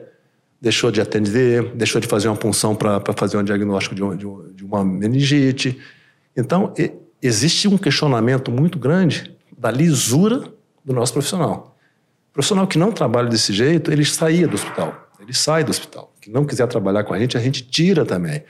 [0.61, 4.65] deixou de atender, deixou de fazer uma punção para fazer um diagnóstico de, uma, de
[4.65, 5.79] uma meningite.
[6.35, 10.43] Então, e, existe um questionamento muito grande da lisura
[10.83, 11.77] do nosso profissional.
[12.29, 15.09] O profissional que não trabalha desse jeito, ele saía do hospital.
[15.19, 16.13] Ele sai do hospital.
[16.21, 18.43] Que não quiser trabalhar com a gente, a gente tira também.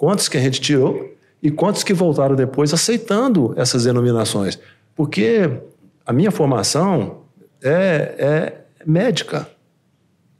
[0.00, 4.58] Quantos que a gente tirou e quantos que voltaram depois aceitando essas denominações?
[4.96, 5.60] Porque
[6.06, 7.18] a minha formação
[7.62, 8.52] é, é
[8.86, 9.46] médica.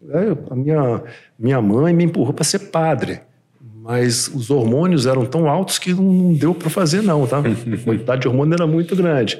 [0.08, 1.02] É, a minha,
[1.38, 3.20] minha mãe me empurrou para ser padre,
[3.60, 7.40] mas os hormônios eram tão altos que não deu para fazer, não, tá?
[7.40, 9.38] A quantidade de hormônio era muito grande.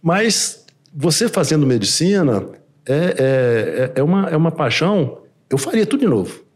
[0.00, 2.46] Mas você fazendo medicina
[2.86, 5.18] é, é, é, uma, é uma paixão.
[5.50, 6.46] Eu faria tudo de novo.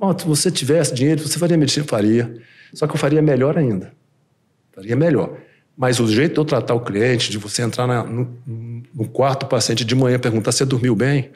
[0.00, 1.84] Bom, se você tivesse dinheiro, você faria medicina?
[1.86, 2.34] Faria.
[2.72, 3.92] Só que eu faria melhor ainda.
[4.72, 5.36] Faria melhor.
[5.76, 8.34] Mas o jeito de eu tratar o cliente, de você entrar na, no,
[8.94, 11.30] no quarto paciente de manhã e perguntar se dormiu bem,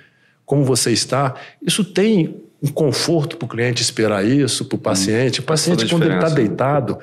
[0.46, 1.34] como você está.
[1.60, 5.40] Isso tem um conforto para o cliente esperar isso, para o paciente.
[5.40, 6.98] O paciente, quando ele está deitado,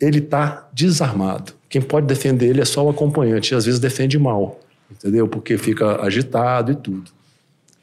[0.00, 1.52] ele está desarmado.
[1.68, 5.28] Quem pode defender ele é só o acompanhante, e às vezes defende mal, entendeu?
[5.28, 7.10] Porque fica agitado e tudo.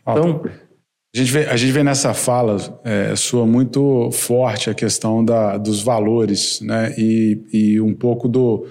[0.02, 0.44] Então.
[1.14, 5.58] A gente vê, a gente vê nessa fala é, sua muito forte a questão da,
[5.58, 6.96] dos valores, né?
[6.98, 8.66] E, e um pouco do,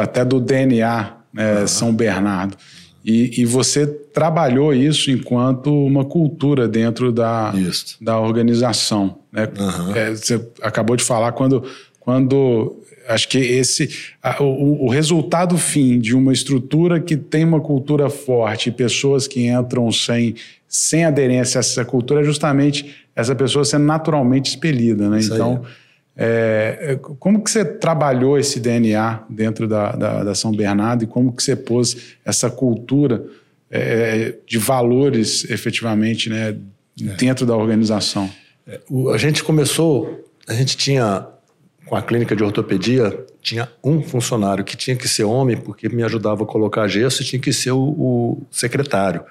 [0.00, 1.60] até do DNA né?
[1.60, 1.66] Uhum.
[1.66, 2.56] São Bernardo.
[3.04, 7.52] E, e, você trabalhou isso enquanto uma cultura dentro da,
[8.00, 9.18] da organização.
[9.32, 9.48] Né?
[9.58, 9.96] Uhum.
[9.96, 11.64] É, você acabou de falar quando,
[11.98, 13.90] quando acho que esse
[14.38, 19.48] o, o, resultado fim de uma estrutura que tem uma cultura forte e pessoas que
[19.48, 20.36] entram sem,
[20.72, 25.08] sem aderência a essa cultura é justamente essa pessoa sendo naturalmente expelida.
[25.08, 25.20] Né?
[25.22, 25.62] então.
[25.62, 25.72] Aí
[26.16, 31.06] é, é, como que você trabalhou esse DNA dentro da, da, da, São Bernardo e
[31.06, 33.24] como que você pôs essa cultura
[33.70, 36.50] é, de valores efetivamente né,
[37.00, 37.04] é.
[37.16, 38.30] dentro da organização?
[38.66, 38.80] É,
[39.12, 41.26] a gente começou, a gente tinha,
[41.86, 46.02] com a clínica de ortopedia, tinha um funcionário que tinha que ser homem porque me
[46.02, 49.24] ajudava a colocar gesso e tinha que ser o, o secretário,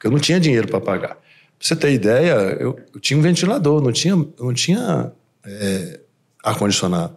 [0.00, 1.08] porque eu não tinha dinheiro para pagar.
[1.08, 1.18] Pra
[1.60, 5.12] você ter ideia, eu, eu, tinha um ventilador, não tinha, não tinha
[5.44, 6.00] é,
[6.42, 7.12] ar-condicionado.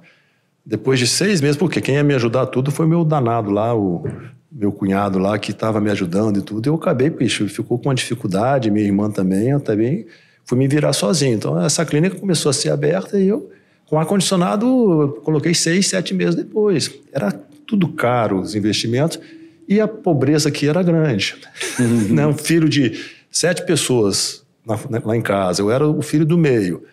[0.65, 4.03] Depois de seis meses, porque quem ia me ajudar tudo foi meu danado lá, o
[4.51, 6.67] meu cunhado lá, que estava me ajudando e tudo.
[6.67, 10.05] Eu acabei, bicho, ficou com uma dificuldade, minha irmã também, eu também
[10.43, 11.35] fui me virar sozinho.
[11.35, 13.49] Então, essa clínica começou a ser aberta e eu
[13.85, 16.91] Com ar-condicionado, coloquei seis, sete meses depois.
[17.13, 17.31] Era
[17.65, 19.21] tudo caro os investimentos
[19.67, 21.35] e a pobreza aqui era grande.
[21.79, 22.13] Uhum.
[22.13, 22.27] né?
[22.27, 22.99] Um filho de
[23.31, 26.83] sete pessoas lá em casa, eu era o filho do meio.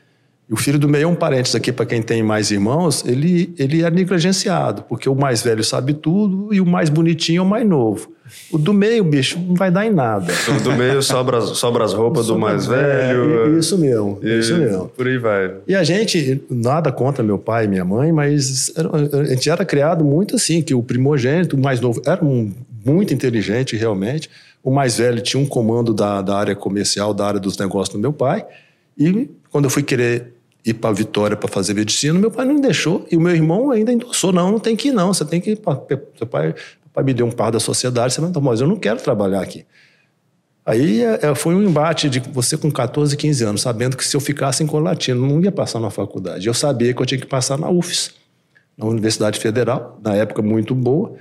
[0.51, 3.85] O filho do meio é um parênteses aqui para quem tem mais irmãos, ele, ele
[3.85, 7.65] é negligenciado, porque o mais velho sabe tudo e o mais bonitinho é o mais
[7.65, 8.11] novo.
[8.51, 10.33] O do meio, bicho, não vai dar em nada.
[10.49, 13.55] O do meio sobra, sobra as roupas do mais velho.
[13.55, 14.89] É, isso mesmo, e, isso mesmo.
[14.89, 15.53] Por aí vai.
[15.69, 18.73] E a gente, nada contra meu pai e minha mãe, mas
[19.13, 22.53] a gente era criado muito assim, que o primogênito, o mais novo, era um,
[22.85, 24.29] muito inteligente realmente.
[24.65, 28.01] O mais velho tinha um comando da, da área comercial, da área dos negócios do
[28.01, 28.45] meu pai.
[28.99, 32.61] E quando eu fui querer ir para Vitória para fazer medicina, meu pai não me
[32.61, 33.07] deixou.
[33.11, 35.13] E o meu irmão ainda endossou: não, não tem que ir, não.
[35.13, 35.57] Você tem que ir.
[35.57, 35.81] Pra...
[36.17, 36.55] Seu pai,
[36.93, 39.65] pai me deu um par da sociedade, você vai, mas eu não quero trabalhar aqui.
[40.65, 44.17] Aí é, é foi um embate de você com 14, 15 anos, sabendo que se
[44.17, 46.47] eu ficasse em Colatina, não ia passar na faculdade.
[46.47, 48.13] Eu sabia que eu tinha que passar na UFES,
[48.77, 51.15] na Universidade Federal, na época muito boa,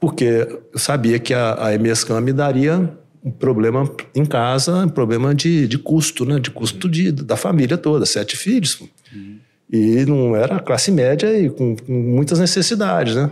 [0.00, 2.96] porque eu sabia que a, a MSCAM me daria
[3.30, 6.38] problema em casa, problema de, de custo, né?
[6.38, 8.80] De custo de, da família toda, sete filhos.
[9.12, 9.38] Uhum.
[9.70, 13.30] E não era classe média e com, com, muitas necessidades, né?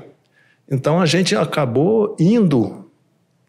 [0.71, 2.85] Então a gente acabou indo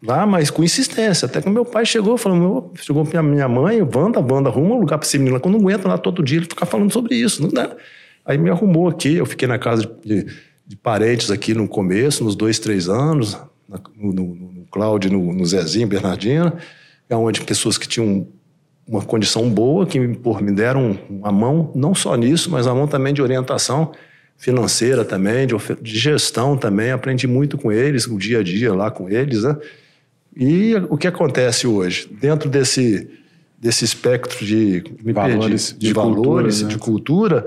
[0.02, 1.26] lá, mas com insistência.
[1.26, 4.98] Até que meu pai chegou, falou, chegou minha, minha mãe, Wanda, Wanda, arruma um lugar
[4.98, 5.38] para esse menino.
[5.40, 7.76] Quando não aguenta lá todo dia ele ficar falando sobre isso, não dá.
[8.24, 10.32] Aí me arrumou aqui, eu fiquei na casa de, de,
[10.66, 13.38] de parentes aqui no começo, nos dois, três anos,
[13.96, 16.52] no, no, no Cláudio, no, no Zezinho, Bernardino,
[17.08, 18.26] é onde pessoas que tinham
[18.86, 22.86] uma condição boa, que pô, me deram uma mão, não só nisso, mas a mão
[22.86, 23.92] também de orientação
[24.38, 28.90] financeira também, de, de, gestão também, aprendi muito com eles, o dia a dia lá
[28.90, 29.56] com eles, né?
[30.34, 32.08] E o que acontece hoje?
[32.20, 33.10] Dentro desse,
[33.58, 36.68] desse espectro de, valores, perdi, de, de, valores, cultura, né?
[36.68, 37.46] de cultura,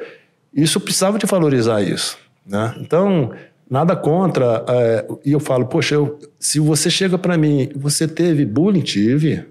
[0.54, 2.76] isso precisava de valorizar isso, né?
[2.82, 3.32] Então,
[3.72, 4.66] Nada contra.
[4.68, 8.82] É, e eu falo, poxa, eu, se você chega para mim, você teve bullying?
[8.82, 9.46] Tive.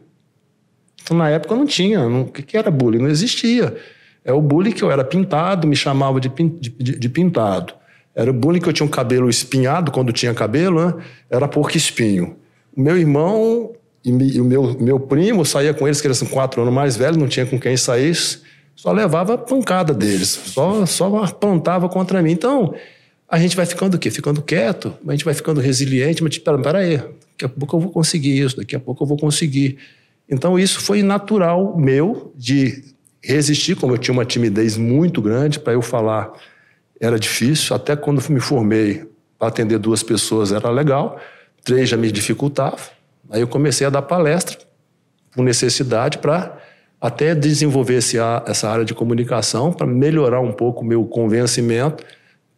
[1.03, 2.07] Então, na época não tinha.
[2.07, 2.99] o que, que era bullying?
[2.99, 3.75] Não existia.
[4.23, 7.73] É o bullying que eu era pintado, me chamava de, de, de, pintado.
[8.15, 10.95] Era o bullying que eu tinha um cabelo espinhado, quando tinha cabelo, né?
[11.31, 12.37] era porco espinho.
[12.77, 13.73] O meu irmão
[14.05, 16.95] e, e o meu, meu primo saía com eles, que eles são quatro anos mais
[16.95, 18.15] velhos, não tinha com quem sair,
[18.77, 22.33] só levava pancada deles, só, só apontava contra mim.
[22.33, 22.75] Então,
[23.31, 24.11] a gente vai ficando o quê?
[24.11, 27.81] Ficando quieto, a gente vai ficando resiliente, mas tipo, pera, aí, daqui a pouco eu
[27.81, 29.79] vou conseguir isso, daqui a pouco eu vou conseguir.
[30.29, 32.83] Então isso foi natural meu de
[33.23, 36.33] resistir, como eu tinha uma timidez muito grande para eu falar,
[37.01, 39.05] era difícil, até quando me formei
[39.39, 41.21] para atender duas pessoas era legal,
[41.65, 42.81] três já me dificultava.
[43.31, 44.59] Aí eu comecei a dar palestra
[45.33, 46.59] por necessidade para
[47.01, 52.05] até desenvolver esse, essa área de comunicação, para melhorar um pouco o meu convencimento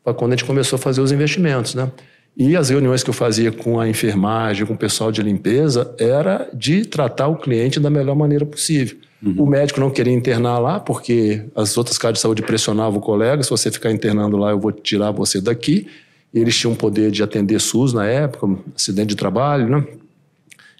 [0.04, 1.90] para quando a gente começou a fazer os investimentos, né?
[2.36, 6.48] E as reuniões que eu fazia com a enfermagem, com o pessoal de limpeza, era
[6.54, 8.96] de tratar o cliente da melhor maneira possível.
[9.22, 9.34] Uhum.
[9.38, 13.42] O médico não queria internar lá, porque as outras casas de saúde pressionavam o colega:
[13.42, 15.86] se você ficar internando lá, eu vou tirar você daqui.
[16.34, 19.86] E eles tinham poder de atender SUS na época, acidente de trabalho, né?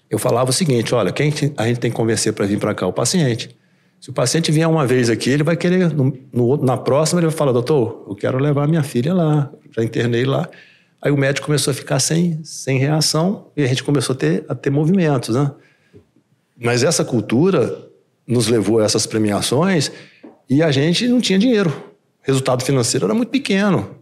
[0.09, 2.87] Eu falava o seguinte: olha, quem a gente tem que convencer para vir para cá?
[2.87, 3.55] O paciente.
[4.03, 7.27] Se o paciente vier uma vez aqui, ele vai querer, no, no, na próxima, ele
[7.27, 10.49] vai falar: doutor, eu quero levar minha filha lá, já internei lá.
[11.01, 14.43] Aí o médico começou a ficar sem, sem reação e a gente começou a ter,
[14.49, 15.49] a ter movimentos, né?
[16.61, 17.81] Mas essa cultura
[18.27, 19.89] nos levou a essas premiações
[20.49, 21.69] e a gente não tinha dinheiro.
[21.69, 23.95] O resultado financeiro era muito pequeno.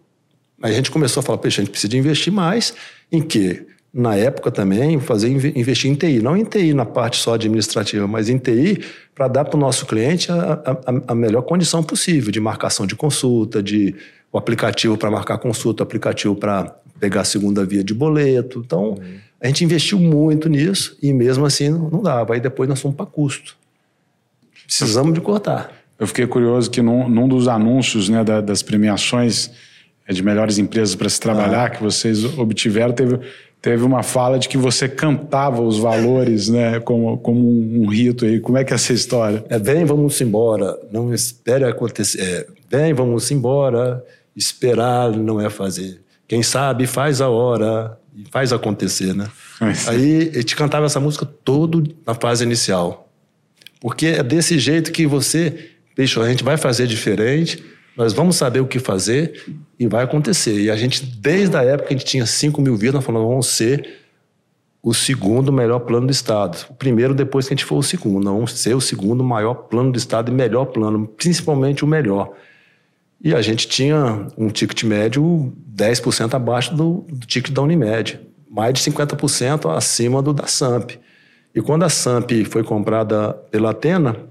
[0.63, 2.73] Aí a gente começou a falar, peixe, a gente precisa investir mais
[3.11, 3.67] em quê?
[3.93, 6.21] Na época também, fazer investir em TI.
[6.21, 8.81] Não em TI na parte só administrativa, mas em TI
[9.13, 12.95] para dar para o nosso cliente a, a, a, melhor condição possível de marcação de
[12.95, 13.93] consulta, de
[14.31, 18.63] o aplicativo para marcar consulta, o aplicativo para pegar a segunda via de boleto.
[18.65, 19.17] Então, uhum.
[19.41, 22.33] a gente investiu muito nisso e mesmo assim não dava.
[22.33, 23.57] Aí depois nós fomos para custo.
[24.65, 25.69] Precisamos de cortar.
[25.99, 29.51] Eu fiquei curioso que num, num dos anúncios né, da, das premiações
[30.07, 31.69] é, de melhores empresas para se trabalhar ah.
[31.69, 33.19] que vocês obtiveram, teve
[33.61, 38.39] teve uma fala de que você cantava os valores, né, como, como um, rito aí.
[38.39, 39.45] Como é que é essa história?
[39.49, 42.19] É, vem, vamos embora, não espere acontecer.
[42.19, 44.03] É, vem, vamos embora,
[44.35, 46.01] esperar não é fazer.
[46.27, 49.27] Quem sabe faz a hora e faz acontecer, né?
[49.59, 49.87] Mas...
[49.87, 53.09] Aí eu te cantava essa música todo na fase inicial.
[53.79, 57.63] Porque é desse jeito que você, bicho, a gente vai fazer diferente,
[58.01, 59.45] nós vamos saber o que fazer
[59.77, 60.59] e vai acontecer.
[60.59, 63.45] E a gente, desde a época a gente tinha 5 mil vidas, nós falamos, vamos
[63.45, 63.99] ser
[64.81, 66.65] o segundo melhor plano do Estado.
[66.71, 68.25] O primeiro depois que a gente for o segundo.
[68.25, 72.33] Não vamos ser o segundo maior plano do Estado e melhor plano, principalmente o melhor.
[73.23, 78.73] E a gente tinha um ticket médio 10% abaixo do, do ticket da Unimed, mais
[78.73, 80.99] de 50% acima do da SAMP.
[81.53, 84.30] E quando a SAMP foi comprada pela Atena,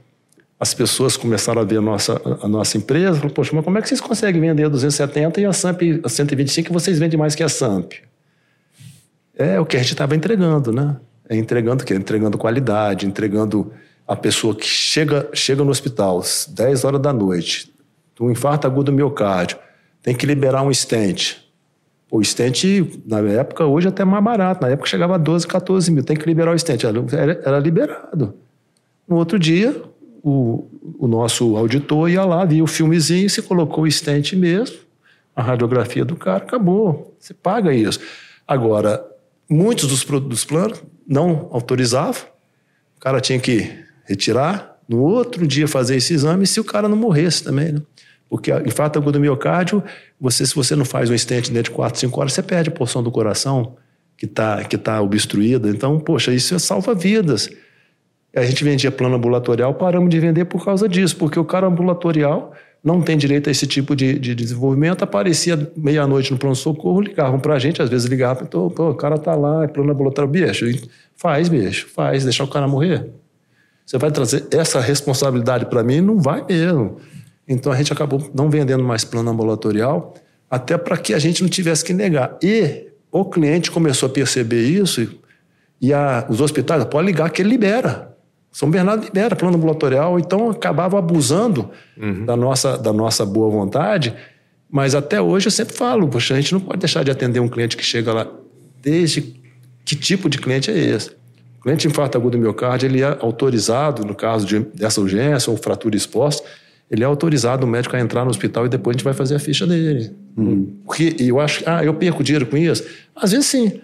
[0.61, 3.81] as pessoas começaram a ver a nossa, a nossa empresa, falaram, poxa, mas como é
[3.81, 7.42] que vocês conseguem vender a 270 e a SAMP a 125 vocês vendem mais que
[7.42, 7.94] a SAMP?
[9.35, 10.99] É o que a gente estava entregando, né?
[11.27, 11.94] É entregando o quê?
[11.94, 13.73] Entregando qualidade, entregando
[14.07, 17.73] a pessoa que chega, chega no hospital 10 horas da noite,
[18.20, 19.57] um infarto agudo do miocárdio,
[20.03, 21.38] tem que liberar um stent.
[22.11, 22.64] O stent,
[23.07, 24.61] na época, hoje é até mais barato.
[24.61, 26.05] Na época chegava a 12, 14 mil.
[26.05, 26.85] Tem que liberar o stent.
[26.85, 28.35] Era, era liberado.
[29.09, 29.75] No outro dia,
[30.22, 34.76] o, o, nosso auditor ia lá, via o filmezinho, se colocou o stent mesmo,
[35.35, 37.16] a radiografia do cara, acabou.
[37.18, 38.00] Você paga isso.
[38.46, 39.04] Agora,
[39.48, 42.22] muitos dos, planos não autorizavam.
[42.96, 43.72] O cara tinha que
[44.04, 47.83] retirar, no outro dia fazer esse exame, se o cara não morresse também, né?
[48.28, 49.83] Porque infarto agudo do miocárdio,
[50.20, 52.72] você, se você não faz um stent dentro de 4, 5 horas, você perde a
[52.72, 53.76] porção do coração
[54.16, 55.68] que está que tá obstruída.
[55.68, 57.50] Então, poxa, isso salva vidas.
[58.35, 62.53] A gente vendia plano ambulatorial, paramos de vender por causa disso, porque o cara ambulatorial
[62.83, 65.03] não tem direito a esse tipo de, de desenvolvimento.
[65.03, 69.35] Aparecia meia-noite no pronto-socorro, ligavam para a gente, às vezes ligavam, pô, o cara tá
[69.35, 70.31] lá, é plano ambulatorial.
[70.31, 70.66] Bicho,
[71.16, 73.11] faz, bicho, faz, deixar o cara morrer.
[73.85, 76.01] Você vai trazer essa responsabilidade para mim?
[76.01, 76.99] Não vai mesmo.
[77.49, 80.14] Então a gente acabou não vendendo mais plano ambulatorial,
[80.49, 82.38] até para que a gente não tivesse que negar.
[82.40, 85.19] E o cliente começou a perceber isso,
[85.81, 88.10] e a, os hospitais, pode ligar que ele libera.
[88.53, 92.25] São Bernardo libera plano ambulatorial, então acabava abusando uhum.
[92.25, 94.15] da, nossa, da nossa boa vontade.
[94.69, 97.49] Mas até hoje eu sempre falo, poxa, a gente não pode deixar de atender um
[97.49, 98.27] cliente que chega lá,
[98.83, 99.41] desde
[99.85, 101.11] que tipo de cliente é esse.
[101.59, 105.51] O cliente de infarto agudo do miocárdio, ele é autorizado, no caso de, dessa urgência
[105.51, 106.47] ou fratura exposta,
[106.91, 109.37] ele é autorizado o médico a entrar no hospital e depois a gente vai fazer
[109.37, 110.11] a ficha dele.
[110.37, 110.75] Hum.
[110.85, 112.85] Porque eu acho, ah, eu perco dinheiro com isso?
[113.15, 113.81] Às vezes sim,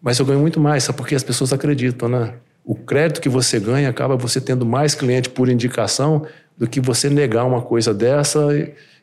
[0.00, 0.96] mas eu ganho muito mais, sabe?
[0.96, 2.34] Porque as pessoas acreditam, né?
[2.66, 6.26] O crédito que você ganha acaba você tendo mais cliente por indicação
[6.58, 8.40] do que você negar uma coisa dessa.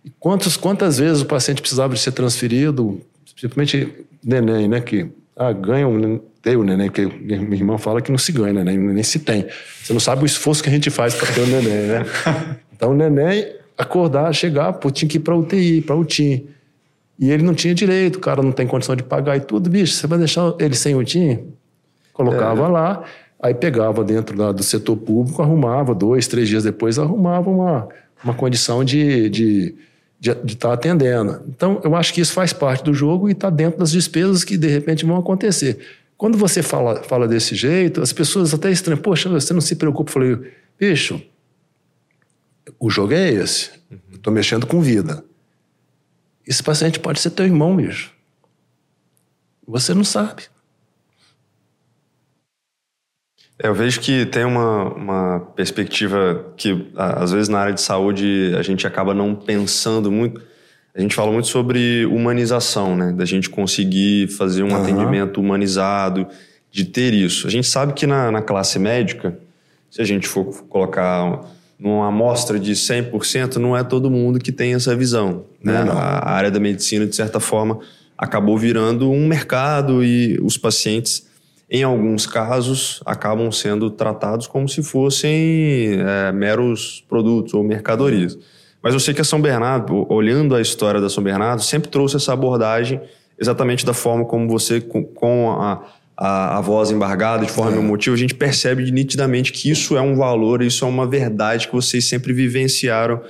[0.04, 3.00] E quantos, quantas vezes o paciente precisava de ser transferido,
[3.34, 4.82] principalmente neném, né?
[4.82, 8.52] Que ah, ganha um, tem o neném, que minha irmã fala que não se ganha,
[8.52, 8.64] né?
[8.66, 9.48] nem, nem se tem.
[9.82, 12.06] Você não sabe o esforço que a gente faz para ter o neném, né?
[12.76, 16.50] Então o neném acordar, chegar, pô, tinha que ir para UTI, para UTI.
[17.18, 19.70] E ele não tinha direito, o cara não tem condição de pagar e tudo.
[19.70, 21.40] Bicho, você vai deixar ele sem UTI?
[22.12, 22.68] Colocava é.
[22.68, 23.04] lá,
[23.44, 27.88] aí pegava dentro da, do setor público, arrumava, dois, três dias depois, arrumava uma,
[28.24, 29.76] uma condição de, de
[30.24, 31.44] de estar tá atendendo.
[31.50, 34.56] Então, eu acho que isso faz parte do jogo e está dentro das despesas que,
[34.56, 35.86] de repente, vão acontecer.
[36.16, 39.02] Quando você fala, fala desse jeito, as pessoas até estranham.
[39.02, 40.10] Poxa, você não se preocupa.
[40.10, 41.22] Eu falei, bicho,
[42.80, 43.72] o jogo é esse.
[44.14, 45.26] Estou mexendo com vida.
[46.48, 48.14] Esse paciente pode ser teu irmão, bicho.
[49.68, 50.44] Você não sabe.
[53.53, 58.54] É, eu vejo que tem uma, uma perspectiva que, às vezes, na área de saúde,
[58.58, 60.42] a gente acaba não pensando muito.
[60.94, 63.14] A gente fala muito sobre humanização, né?
[63.14, 64.82] Da gente conseguir fazer um uhum.
[64.82, 66.28] atendimento humanizado,
[66.70, 67.48] de ter isso.
[67.48, 69.38] A gente sabe que na, na classe médica,
[69.90, 71.46] se a gente for colocar
[71.80, 75.46] numa amostra de 100%, não é todo mundo que tem essa visão.
[75.64, 75.86] Né?
[75.86, 75.98] Não, não.
[75.98, 77.80] A área da medicina, de certa forma,
[78.18, 81.28] acabou virando um mercado e os pacientes,
[81.74, 88.38] em alguns casos, acabam sendo tratados como se fossem é, meros produtos ou mercadorias.
[88.82, 92.16] Mas eu sei que a São Bernardo, olhando a história da São Bernardo, sempre trouxe
[92.16, 93.02] essa abordagem
[93.40, 95.84] exatamente da forma como você, com, com a
[96.18, 97.80] a, a voz embargada de forma é.
[97.80, 101.74] emotiva, a gente percebe nitidamente que isso é um valor, isso é uma verdade que
[101.74, 103.22] vocês sempre vivenciaram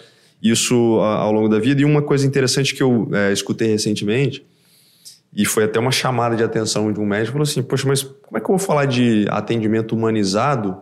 [0.41, 1.81] isso ao longo da vida.
[1.81, 4.45] E uma coisa interessante que eu é, escutei recentemente,
[5.35, 8.37] e foi até uma chamada de atenção de um médico, falou assim, poxa, mas como
[8.37, 10.77] é que eu vou falar de atendimento humanizado?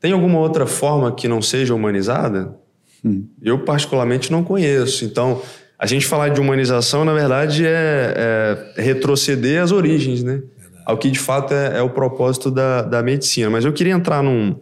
[0.00, 2.56] Tem alguma outra forma que não seja humanizada?
[3.04, 3.26] Hum.
[3.42, 5.04] Eu, particularmente, não conheço.
[5.04, 5.42] Então,
[5.78, 10.42] a gente falar de humanização, na verdade, é, é retroceder às origens, né?
[10.90, 13.48] ao que de fato é, é o propósito da, da medicina.
[13.48, 14.56] Mas eu queria entrar num,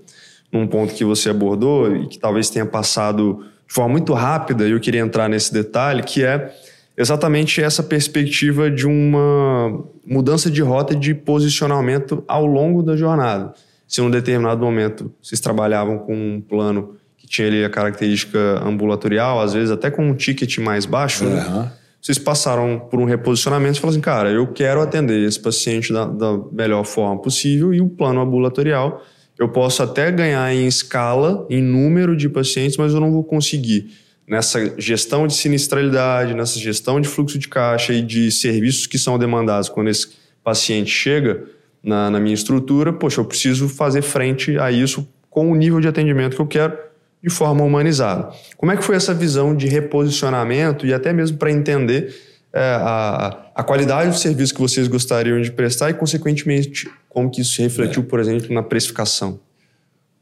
[0.53, 4.71] num ponto que você abordou e que talvez tenha passado de forma muito rápida, e
[4.71, 6.55] eu queria entrar nesse detalhe, que é
[6.99, 13.55] exatamente essa perspectiva de uma mudança de rota de posicionamento ao longo da jornada.
[13.87, 18.61] Se em um determinado momento vocês trabalhavam com um plano que tinha ali a característica
[18.67, 21.35] ambulatorial, às vezes até com um ticket mais baixo, uhum.
[21.35, 21.73] né?
[22.03, 26.05] vocês passaram por um reposicionamento e falaram assim, cara, eu quero atender esse paciente da,
[26.05, 29.05] da melhor forma possível e o plano ambulatorial,
[29.39, 33.89] eu posso até ganhar em escala, em número de pacientes, mas eu não vou conseguir
[34.29, 39.19] nessa gestão de sinistralidade, nessa gestão de fluxo de caixa e de serviços que são
[39.19, 40.09] demandados quando esse
[40.45, 41.45] paciente chega
[41.83, 45.89] na, na minha estrutura, poxa, eu preciso fazer frente a isso com o nível de
[45.89, 46.77] atendimento que eu quero
[47.23, 48.31] de forma humanizada.
[48.57, 52.15] Como é que foi essa visão de reposicionamento e até mesmo para entender
[52.53, 57.41] é, a, a qualidade do serviço que vocês gostariam de prestar e, consequentemente, como que
[57.41, 59.41] isso se refletiu, por exemplo, na precificação?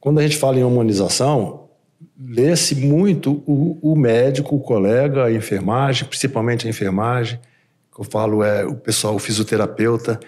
[0.01, 1.66] Quando a gente fala em humanização,
[2.19, 7.39] lê-se muito o, o, médico, o colega, a enfermagem, principalmente a enfermagem,
[7.93, 10.19] que eu falo é o pessoal, o fisioterapeuta,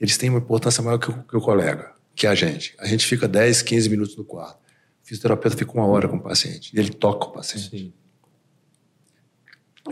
[0.00, 2.74] eles têm uma importância maior que o, que o colega, que a gente.
[2.78, 4.56] A gente fica 10, 15 minutos no quarto.
[5.02, 7.70] O fisioterapeuta fica uma hora com o paciente, e ele toca o paciente.
[7.70, 7.92] Sim.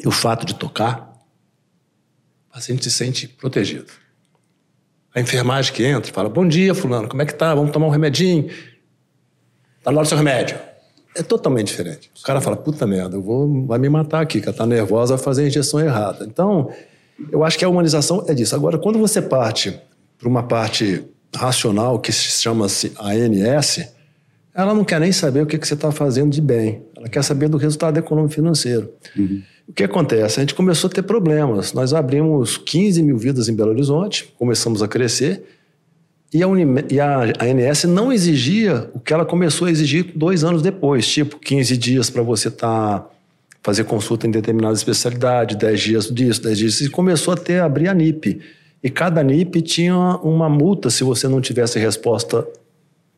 [0.03, 1.12] E o fato de tocar,
[2.48, 3.90] o paciente se sente protegido.
[5.12, 7.53] A enfermagem que entra fala: Bom dia, Fulano, como é que tá?
[7.53, 8.48] Vamos tomar um remedinho?
[9.82, 10.70] Tá na hora do seu remédio
[11.21, 12.11] é totalmente diferente.
[12.18, 15.16] O cara fala, puta merda, eu vou, vai me matar aqui, que ela tá nervosa,
[15.16, 16.25] vai fazer a injeção errada.
[16.25, 16.71] Então,
[17.31, 18.55] eu acho que a humanização é disso.
[18.55, 19.79] Agora, quando você parte
[20.18, 21.05] para uma parte
[21.35, 23.89] racional, que se chama ANS,
[24.55, 26.83] ela não quer nem saber o que, que você está fazendo de bem.
[26.97, 28.93] Ela quer saber do resultado econômico financeiro.
[29.16, 29.43] Uhum.
[29.68, 30.41] O que acontece?
[30.41, 31.73] A gente começou a ter problemas.
[31.73, 35.45] Nós abrimos 15 mil vidas em Belo Horizonte, começamos a crescer,
[36.33, 40.45] e a, Unime, e a ANS não exigia o que ela começou a exigir dois
[40.45, 43.07] anos depois, tipo 15 dias para você estar tá,
[43.62, 46.81] fazer consulta em determinada especialidade, 10 dias disso, 10 dias.
[46.81, 48.41] E começou a ter abrir a NIP.
[48.83, 52.47] E cada NIP tinha uma multa se você não tivesse resposta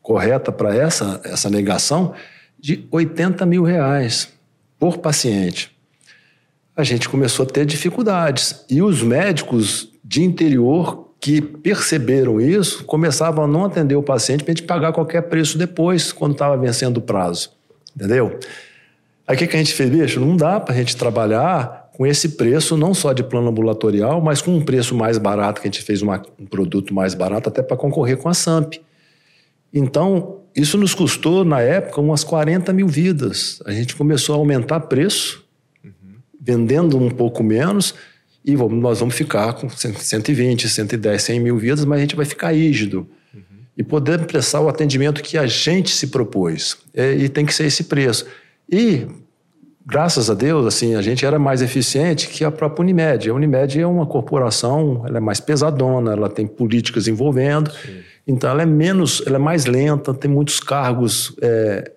[0.01, 2.13] correta para essa, essa negação
[2.59, 4.29] de 80 mil reais
[4.79, 5.71] por paciente.
[6.75, 8.65] A gente começou a ter dificuldades.
[8.69, 14.51] E os médicos de interior que perceberam isso começavam a não atender o paciente para
[14.51, 17.51] a gente pagar qualquer preço depois, quando estava vencendo o prazo.
[17.95, 18.37] Entendeu?
[19.25, 20.19] Aí o que, que a gente fez, bicho?
[20.19, 24.41] Não dá para a gente trabalhar com esse preço, não só de plano ambulatorial, mas
[24.41, 27.63] com um preço mais barato, que a gente fez uma, um produto mais barato até
[27.63, 28.81] para concorrer com a SAMP.
[29.73, 33.63] Então, isso nos custou, na época, umas 40 mil vidas.
[33.65, 35.41] A gente começou a aumentar preço,
[35.81, 36.15] uhum.
[36.41, 37.95] vendendo um pouco menos,
[38.45, 42.25] e vamos, nós vamos ficar com 120, 110, 100 mil vidas, mas a gente vai
[42.25, 43.07] ficar rígido.
[43.33, 43.41] Uhum.
[43.77, 46.77] E poder prestar o atendimento que a gente se propôs.
[46.93, 48.25] É, e tem que ser esse preço.
[48.69, 49.07] E,
[49.85, 53.29] graças a Deus, assim, a gente era mais eficiente que a própria Unimed.
[53.29, 57.99] A Unimed é uma corporação, ela é mais pesadona, ela tem políticas envolvendo, Sim.
[58.27, 61.33] então ela é menos, ela é mais lenta, tem muitos cargos...
[61.41, 61.91] É,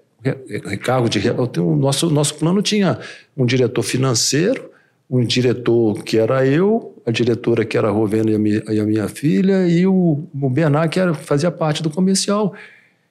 [0.65, 2.99] recargo de o nosso nosso plano tinha
[3.37, 4.71] um diretor financeiro
[5.09, 8.35] um diretor que era eu, a diretora que era a Rovena e
[8.81, 12.55] a minha, filha, e o, o Bernard que era, fazia parte do comercial.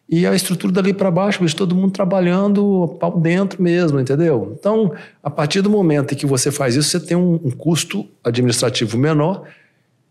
[0.07, 4.55] E a estrutura dali para baixo, todo mundo trabalhando pau dentro mesmo, entendeu?
[4.59, 4.93] Então,
[5.23, 8.97] a partir do momento em que você faz isso, você tem um, um custo administrativo
[8.97, 9.47] menor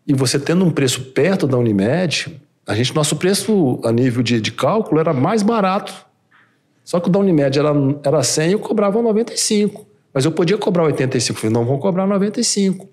[0.07, 4.41] e você tendo um preço perto da Unimed, a gente, nosso preço a nível de,
[4.41, 5.95] de cálculo era mais barato.
[6.83, 7.73] Só que o da Unimed era,
[8.03, 9.87] era 100 e eu cobrava 95.
[10.15, 12.89] Mas eu podia cobrar 85, falei, não vão cobrar 95.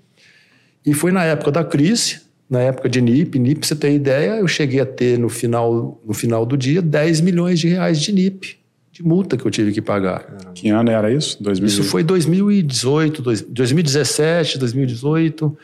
[0.83, 4.47] E foi na época da crise, na época de NIP, NIP, você tem ideia, eu
[4.47, 8.57] cheguei a ter no final, no final do dia 10 milhões de reais de NIP,
[8.91, 10.25] de multa que eu tive que pagar.
[10.55, 11.41] Que ano era isso?
[11.41, 11.81] 2018?
[11.81, 15.57] Isso foi 2018, 2017, 2018.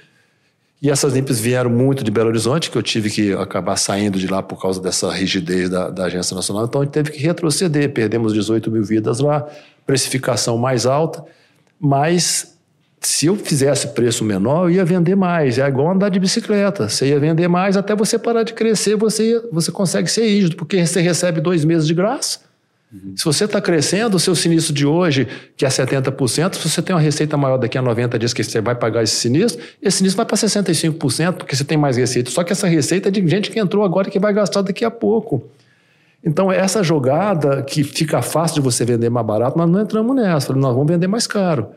[0.79, 4.27] E essas NIPs vieram muito de Belo Horizonte, que eu tive que acabar saindo de
[4.27, 6.65] lá por causa dessa rigidez da, da Agência Nacional.
[6.65, 7.91] Então, a gente teve que retroceder.
[7.91, 9.45] Perdemos 18 mil vidas lá,
[9.87, 11.25] precificação mais alta.
[11.79, 12.57] Mas
[13.01, 15.57] se eu fizesse preço menor, eu ia vender mais.
[15.57, 16.89] É igual andar de bicicleta.
[16.89, 20.55] Você ia vender mais até você parar de crescer, você, ia, você consegue ser rígido,
[20.55, 22.39] porque você recebe dois meses de graça.
[22.91, 23.13] Uhum.
[23.15, 26.95] Se você está crescendo, o seu sinistro de hoje, que é 70%, se você tem
[26.95, 30.17] uma receita maior daqui a 90 dias que você vai pagar esse sinistro, esse sinistro
[30.17, 32.31] vai para 65%, porque você tem mais receita.
[32.31, 34.85] Só que essa receita é de gente que entrou agora e que vai gastar daqui
[34.85, 35.49] a pouco.
[36.27, 40.53] Então, essa jogada que fica fácil de você vender mais barato, nós não entramos nessa.
[40.53, 41.67] Nós vamos vender mais caro.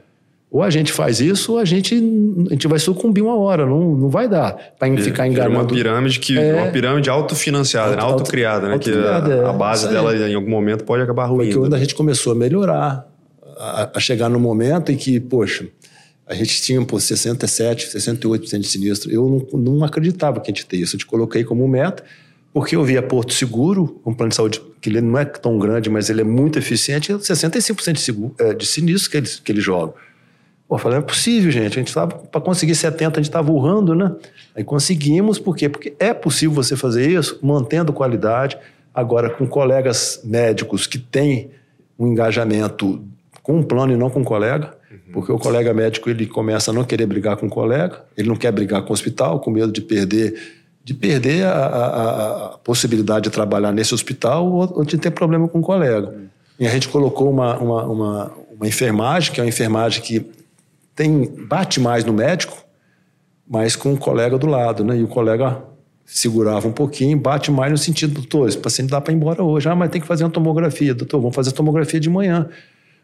[0.50, 3.94] Ou a gente faz isso, ou a gente, a gente vai sucumbir uma hora, não,
[3.94, 5.54] não vai dar para ficar enganando.
[5.54, 8.72] É uma pirâmide que é uma pirâmide autofinanciada, auto, autocriada, né?
[8.72, 9.56] Auto, que a, a, é.
[9.56, 11.52] base dela em algum momento pode acabar ruindo.
[11.52, 13.06] Foi quando a gente começou a melhorar,
[13.56, 15.68] a, a, chegar no momento em que, poxa,
[16.26, 19.12] a gente tinha pô, 67, 68% de sinistro.
[19.12, 20.96] Eu não, não acreditava que a gente ter isso.
[20.96, 22.02] Eu te coloquei como meta
[22.52, 25.88] porque eu via Porto Seguro, um plano de saúde que ele não é tão grande,
[25.88, 29.60] mas ele é muito eficiente, 65% de, seguro, é, de sinistros que ele, que ele
[29.60, 29.92] joga.
[30.66, 31.72] Pô, eu falei, não é possível, gente.
[31.72, 34.14] A gente estava, para conseguir 70, a gente estava urrando, né?
[34.54, 35.68] Aí conseguimos, por quê?
[35.68, 38.56] Porque é possível você fazer isso mantendo qualidade,
[38.94, 41.50] agora com colegas médicos que têm
[41.98, 43.04] um engajamento
[43.42, 45.12] com um plano e não com um colega, uhum.
[45.12, 48.36] porque o colega médico ele começa a não querer brigar com o colega, ele não
[48.36, 53.24] quer brigar com o hospital, com medo de perder de perder a, a, a possibilidade
[53.24, 56.14] de trabalhar nesse hospital ou, de ter problema com o colega.
[56.58, 60.26] E a gente colocou uma, uma, uma, uma enfermagem, que é uma enfermagem que
[60.94, 62.56] tem bate mais no médico,
[63.48, 64.98] mas com o colega do lado, né?
[64.98, 65.62] E o colega
[66.04, 69.68] segurava um pouquinho, bate mais no sentido, doutor, esse paciente dá para ir embora hoje.
[69.68, 70.92] Ah, mas tem que fazer uma tomografia.
[70.92, 72.48] Doutor, vamos fazer a tomografia de manhã.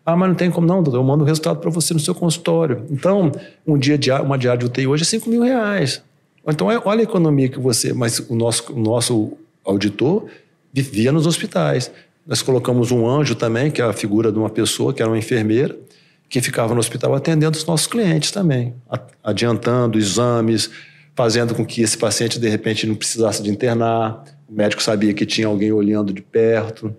[0.05, 2.15] Ah, mas não tem como não, doutor, eu mando o resultado para você no seu
[2.15, 2.85] consultório.
[2.91, 3.33] Então,
[3.67, 6.03] um dia de, uma diária de UTI hoje é 5 mil reais.
[6.47, 7.93] Então, é, olha a economia que você...
[7.93, 10.27] Mas o nosso, o nosso auditor
[10.73, 11.91] vivia nos hospitais.
[12.27, 15.19] Nós colocamos um anjo também, que é a figura de uma pessoa, que era uma
[15.19, 15.77] enfermeira,
[16.29, 18.75] que ficava no hospital atendendo os nossos clientes também,
[19.23, 20.71] adiantando exames,
[21.15, 24.25] fazendo com que esse paciente, de repente, não precisasse de internar.
[24.49, 26.95] O médico sabia que tinha alguém olhando de perto.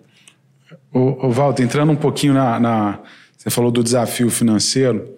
[0.94, 3.00] O, Walter, entrando um pouquinho na, na,
[3.38, 5.17] Você falou do desafio financeiro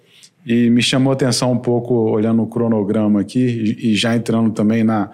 [0.50, 4.84] e me chamou a atenção um pouco, olhando o cronograma aqui e, já entrando também
[4.84, 5.12] na,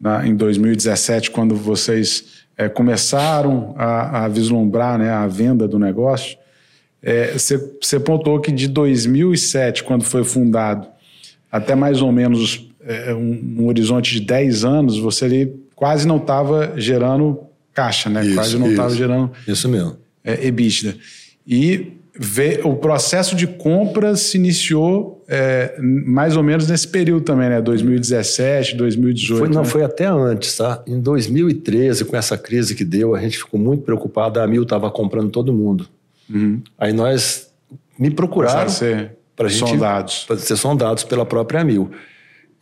[0.00, 6.38] na, em 2017, quando vocês é, começaram a, a, vislumbrar né, a venda do negócio.
[7.02, 10.88] É, você, você pontuou que de 2007, quando foi fundado,
[11.52, 16.16] até mais ou menos é, um, um, horizonte de 10 anos, você ali quase não
[16.16, 17.40] estava gerando
[17.74, 18.24] caixa, né?
[18.24, 19.32] Isso, quase não estava gerando.
[19.46, 19.98] Isso mesmo.
[20.24, 20.96] É, EBITDA.
[21.46, 21.92] E
[22.64, 27.60] o processo de compras se iniciou é, mais ou menos nesse período também, né?
[27.60, 29.38] 2017, 2018.
[29.38, 29.68] Foi, não, né?
[29.68, 30.82] foi até antes, tá?
[30.86, 34.40] Em 2013, com essa crise que deu, a gente ficou muito preocupado.
[34.40, 35.86] A Mil estava comprando todo mundo.
[36.28, 36.60] Uhum.
[36.76, 37.50] Aí nós
[37.96, 38.72] me procuraram
[39.36, 40.24] para gente sondados.
[40.26, 41.90] Pra ser sondados pela própria Mil.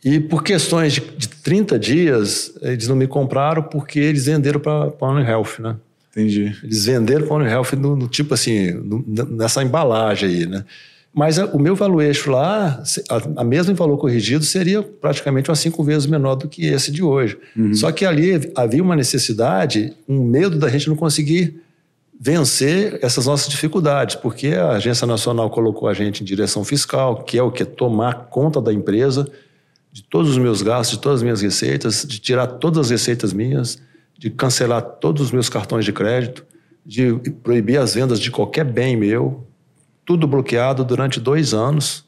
[0.05, 4.91] E por questões de, de 30 dias, eles não me compraram porque eles venderam para
[5.01, 5.75] a Health, né?
[6.17, 6.55] Entendi.
[6.63, 10.65] Eles venderam a One Health no, no tipo assim, no, nessa embalagem aí, né?
[11.13, 15.49] Mas a, o meu valor eixo lá, a, a mesma em valor corrigido, seria praticamente
[15.49, 17.37] umas cinco vezes menor do que esse de hoje.
[17.55, 17.73] Uhum.
[17.73, 21.61] Só que ali havia uma necessidade, um medo da gente não conseguir
[22.19, 27.37] vencer essas nossas dificuldades, porque a Agência Nacional colocou a gente em direção fiscal, que
[27.37, 27.63] é o que?
[27.63, 29.27] Tomar conta da empresa,
[29.91, 33.33] de todos os meus gastos, de todas as minhas receitas, de tirar todas as receitas
[33.33, 33.79] minhas,
[34.17, 36.45] de cancelar todos os meus cartões de crédito,
[36.85, 37.13] de
[37.43, 39.45] proibir as vendas de qualquer bem meu,
[40.05, 42.05] tudo bloqueado durante dois anos.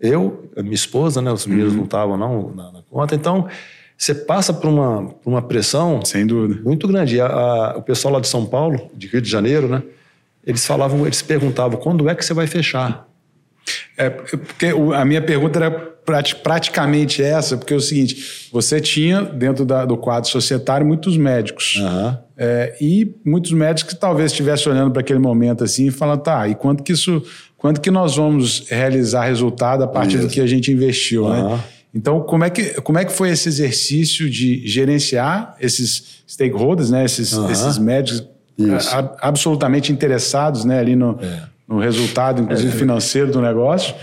[0.00, 1.78] Eu, minha esposa, né, os meninos uhum.
[1.78, 3.48] não estavam não na, na, conta, então
[3.96, 7.20] você passa por uma, por uma pressão sem dúvida muito grande.
[7.20, 9.82] A, a, o pessoal lá de São Paulo, de Rio de Janeiro, né,
[10.44, 13.06] eles falavam, eles perguntavam quando é que você vai fechar.
[13.96, 19.64] É, porque a minha pergunta era praticamente essa, porque é o seguinte: você tinha dentro
[19.64, 21.76] da, do quadro societário muitos médicos.
[21.76, 22.16] Uhum.
[22.36, 26.48] É, e muitos médicos que talvez estivessem olhando para aquele momento assim e falando, tá,
[26.48, 27.22] e quanto que isso.
[27.56, 31.56] Quanto que nós vamos realizar resultado a partir do que a gente investiu, uhum.
[31.56, 31.64] né?
[31.92, 37.04] Então, como é, que, como é que foi esse exercício de gerenciar esses stakeholders, né?
[37.04, 37.50] esses, uhum.
[37.50, 38.24] esses médicos
[38.90, 40.78] a, absolutamente interessados né?
[40.78, 42.76] ali no, é no resultado, inclusive é.
[42.76, 43.94] financeiro do negócio,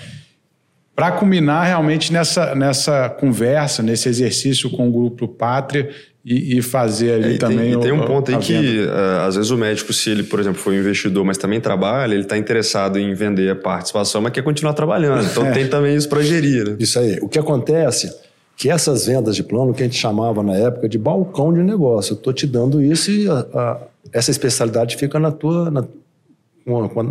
[0.98, 5.92] para culminar realmente nessa, nessa conversa, nesse exercício com o grupo Pátria
[6.26, 7.58] e, e fazer ali é, também.
[7.60, 10.24] Tem, o, e tem um ponto aí que, uh, às vezes, o médico, se ele,
[10.24, 14.22] por exemplo, for um investidor, mas também trabalha, ele está interessado em vender a participação,
[14.22, 15.24] mas quer continuar trabalhando.
[15.24, 15.52] Então é.
[15.52, 16.68] tem também isso para gerir.
[16.68, 16.78] Né?
[16.80, 17.20] Isso aí.
[17.22, 18.12] O que acontece
[18.56, 22.14] que essas vendas de plano, que a gente chamava na época de balcão de negócio,
[22.14, 23.78] eu estou te dando isso e a, a,
[24.12, 25.86] essa especialidade fica na tua, na,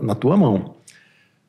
[0.02, 0.75] na tua mão.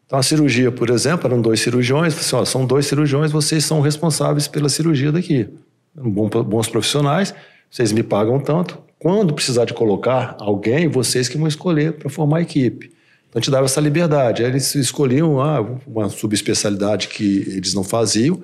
[0.08, 2.18] Então, a cirurgia, por exemplo, eram dois cirurgiões.
[2.18, 5.50] Assim, ó, são dois cirurgiões, vocês são responsáveis pela cirurgia daqui.
[5.94, 7.36] Bons profissionais,
[7.70, 8.80] vocês me pagam tanto.
[8.98, 12.90] Quando precisar de colocar alguém, vocês que vão escolher para formar a equipe.
[13.30, 14.44] Então, te dava essa liberdade.
[14.44, 18.42] Eles escolhiam ah, uma subespecialidade que eles não faziam,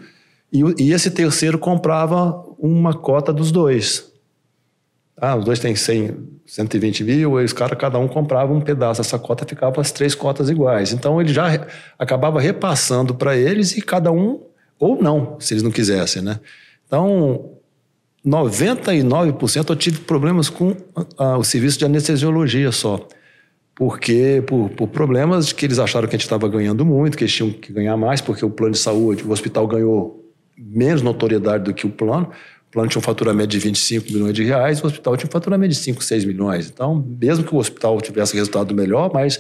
[0.52, 4.13] e, e esse terceiro comprava uma cota dos dois.
[5.16, 9.02] Ah, os dois têm 100, 120 mil, e os caras, cada um comprava um pedaço
[9.02, 10.92] dessa cota, ficava as três cotas iguais.
[10.92, 11.60] Então ele já re,
[11.98, 14.42] acabava repassando para eles e cada um,
[14.80, 16.40] ou não, se eles não quisessem, né?
[16.88, 17.52] Então,
[18.26, 20.76] 99% eu tive problemas com
[21.18, 23.08] a, o serviço de anestesiologia só.
[23.76, 27.24] Porque, por, por problemas de que eles acharam que a gente estava ganhando muito, que
[27.24, 30.24] eles tinham que ganhar mais, porque o plano de saúde, o hospital ganhou
[30.56, 32.30] menos notoriedade do que o plano
[32.74, 35.80] plano tinha um faturamento de 25 milhões de reais, o hospital tinha um faturamento de
[35.80, 36.70] 5, 6 milhões.
[36.74, 39.40] Então, mesmo que o hospital tivesse resultado melhor, mas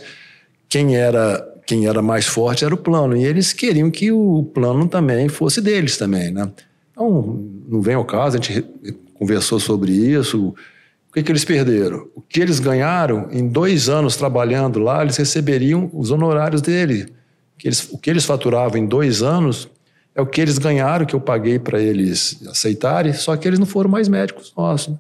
[0.70, 3.16] quem era quem era mais forte era o plano.
[3.16, 6.52] E eles queriam que o plano também fosse deles também, né?
[6.92, 8.64] Então, não vem ao caso, a gente
[9.14, 10.54] conversou sobre isso
[11.10, 12.08] O que, que eles perderam?
[12.14, 17.08] O que eles ganharam em dois anos trabalhando lá, eles receberiam os honorários dele.
[17.58, 19.70] Que eles, o que eles faturavam em dois anos
[20.16, 23.66] é o que eles ganharam, que eu paguei para eles aceitarem, só que eles não
[23.66, 24.90] foram mais médicos nossos.
[24.90, 25.00] Né?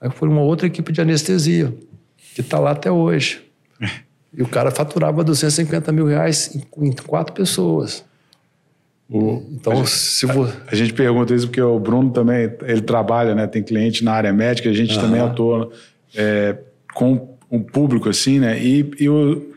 [0.00, 1.74] Aí foi uma outra equipe de anestesia,
[2.34, 3.42] que está lá até hoje.
[4.34, 8.02] E o cara faturava 250 mil reais em, em quatro pessoas.
[9.06, 10.56] O, então, a gente, se você...
[10.68, 13.46] a, a, gente pergunta isso porque o Bruno também ele trabalha, né?
[13.46, 15.02] Tem cliente na área médica, a gente uhum.
[15.02, 15.70] também atua
[16.14, 16.56] é,
[16.94, 18.58] com um público assim, né?
[18.58, 19.52] E, e o,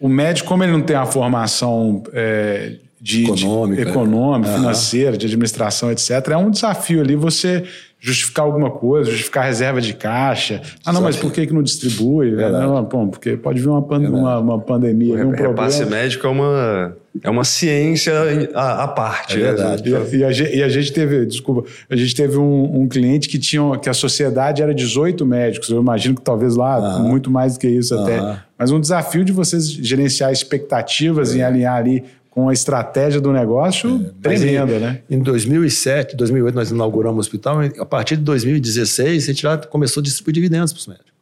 [0.00, 5.26] o médico, como ele não tem a formação é, de, econômica, de, econômica financeira, de
[5.26, 7.64] administração, etc., é um desafio ali você
[7.98, 10.62] justificar alguma coisa, justificar reserva de caixa.
[10.84, 12.30] Ah, não, mas por que, que não distribui?
[12.30, 16.02] Não, bom, porque pode vir uma, pand uma, uma, pandemia, o um repasse problema.
[16.02, 18.12] médico é uma, é uma ciência
[18.54, 19.36] à, parte.
[19.36, 19.90] É verdade.
[19.90, 19.98] Né?
[20.12, 23.38] E, e, a, e, a, gente teve, desculpa, a gente teve um, um, cliente que
[23.38, 25.70] tinha que a sociedade era 18 médicos.
[25.70, 28.38] Eu imagino que talvez lá muito mais do que isso até.
[28.58, 31.38] Mas um desafio de vocês gerenciar expectativas é.
[31.38, 32.04] e alinhar ali
[32.36, 35.02] com a estratégia do negócio é, tremenda, em, né?
[35.08, 37.60] Em 2007, 2008, nós inauguramos o hospital.
[37.78, 41.12] A partir de 2016, a gente já começou a distribuir dividendos para os médicos.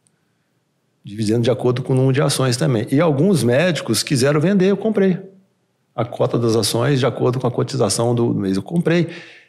[1.05, 2.85] Dividindo de acordo com o número de ações também.
[2.91, 5.17] E alguns médicos quiseram vender, eu comprei.
[5.95, 8.57] A cota das ações de acordo com a cotização do mês.
[8.57, 9.07] Eu comprei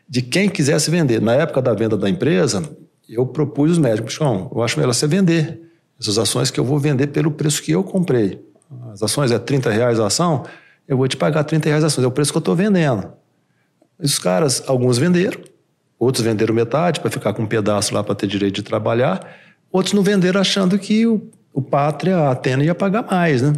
[0.09, 1.21] de quem quisesse vender.
[1.21, 2.63] Na época da venda da empresa,
[3.09, 5.61] eu propus os médicos, não, eu acho melhor você vender
[5.99, 8.41] essas ações que eu vou vender pelo preço que eu comprei.
[8.93, 10.45] As ações é 30 reais a ação,
[10.89, 13.09] eu vou te pagar 30 reais ações, é o preço que eu estou vendendo.
[13.99, 15.41] Os caras, alguns venderam,
[15.99, 19.27] outros venderam metade para ficar com um pedaço lá para ter direito de trabalhar,
[19.73, 23.55] outros não venderam achando que o, o Pátria, a Atena ia pagar mais, né?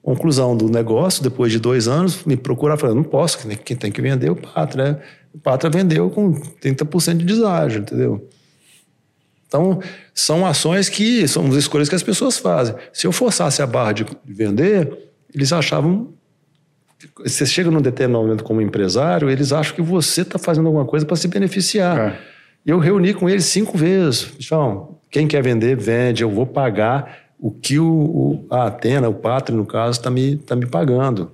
[0.00, 4.00] Conclusão do negócio, depois de dois anos, me procuraram, falando, não posso, quem tem que
[4.00, 5.02] vender é o Pátria.
[5.34, 8.28] O Pátria vendeu com 30% de deságio, entendeu?
[9.46, 9.80] Então,
[10.14, 12.74] são ações que são as escolhas que as pessoas fazem.
[12.92, 16.12] Se eu forçasse a barra de vender, eles achavam
[17.24, 21.06] você chega num determinado momento como empresário, eles acham que você está fazendo alguma coisa
[21.06, 21.98] para se beneficiar.
[21.98, 22.20] É.
[22.66, 24.32] Eu reuni com eles cinco vezes.
[24.38, 29.14] Então, quem quer vender, vende, eu vou pagar o que o, o a Atena, o
[29.14, 31.30] Pátria, no caso, está me, tá me pagando.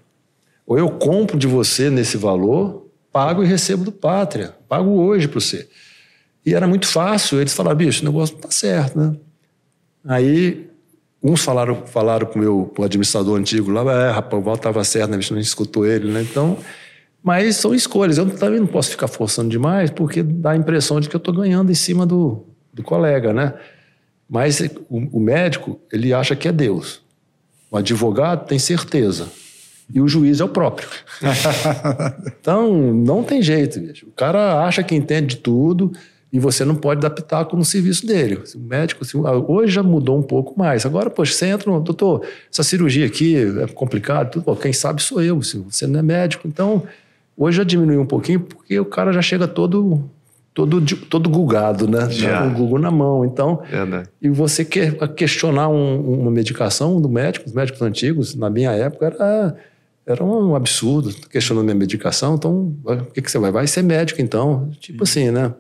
[0.67, 4.55] Ou eu compro de você nesse valor, pago e recebo do Pátria.
[4.69, 5.69] Pago hoje para você.
[6.45, 7.41] E era muito fácil.
[7.41, 9.17] Eles falaram, bicho, o negócio não está certo, né?
[10.07, 10.69] Aí
[11.27, 14.57] Uns falaram, falaram com o meu com o administrador antigo lá, é, rapaz, o Val
[14.57, 15.17] estava certo, né?
[15.17, 16.21] A gente não escutou ele, né?
[16.21, 16.59] Então,
[17.23, 18.19] mas são escolhas.
[18.19, 21.33] Eu também não posso ficar forçando demais, porque dá a impressão de que eu estou
[21.33, 23.55] ganhando em cima do, do colega, né?
[24.29, 24.61] Mas
[24.91, 27.01] o, o, médico, ele acha que é Deus.
[27.71, 29.27] O advogado tem certeza.
[29.93, 30.89] E o juiz é o próprio.
[32.39, 34.07] então, não tem jeito, bicho.
[34.07, 35.91] O cara acha que entende de tudo
[36.35, 38.43] e você não pode dar pitaco no serviço dele.
[38.57, 39.17] O médico, assim,
[39.47, 40.85] hoje já mudou um pouco mais.
[40.85, 43.67] Agora, poxa, você entra no, doutor, essa cirurgia aqui é
[44.43, 46.49] pô, quem sabe sou eu, você não é médico.
[46.49, 46.83] Então,
[47.37, 50.11] hoje já diminuiu um pouquinho, porque o cara já chega todo
[50.53, 52.11] todo todo gugado, né?
[52.11, 52.43] Já.
[52.43, 53.25] Com o Google na mão.
[53.25, 54.03] Então, é, né?
[54.21, 59.07] e você quer questionar um, uma medicação do médico, os médicos antigos, na minha época,
[59.07, 59.57] era,
[60.05, 62.35] era um absurdo questionando minha medicação.
[62.35, 63.53] Então, o que, que você vai?
[63.53, 64.69] Vai ser médico, então.
[64.81, 65.55] Tipo assim, né?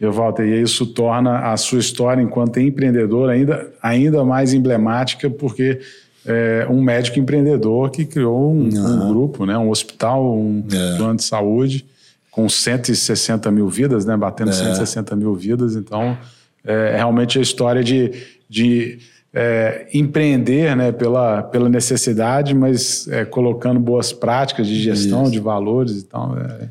[0.00, 5.80] Eu, Walter, e isso torna a sua história enquanto empreendedor ainda, ainda mais emblemática, porque
[6.26, 9.04] é um médico empreendedor que criou um, uhum.
[9.04, 10.96] um grupo, né, um hospital, um é.
[10.96, 11.86] plano de saúde
[12.30, 14.52] com 160 mil vidas, né, batendo é.
[14.52, 15.74] 160 mil vidas.
[15.76, 16.18] Então,
[16.64, 18.12] é realmente a história de,
[18.48, 18.98] de
[19.32, 25.32] é, empreender né, pela, pela necessidade, mas é, colocando boas práticas de gestão, Isso.
[25.32, 26.36] de valores e tal.
[26.36, 26.68] É,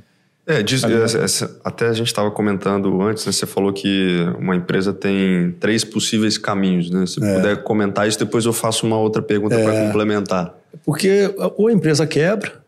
[0.48, 4.93] é, diz, essa, até a gente estava comentando antes, né, você falou que uma empresa
[4.93, 7.06] tem três possíveis caminhos, né?
[7.08, 7.36] Se é.
[7.36, 9.64] puder comentar isso, depois eu faço uma outra pergunta é.
[9.64, 10.56] para complementar.
[10.84, 12.64] Porque ou a empresa quebra,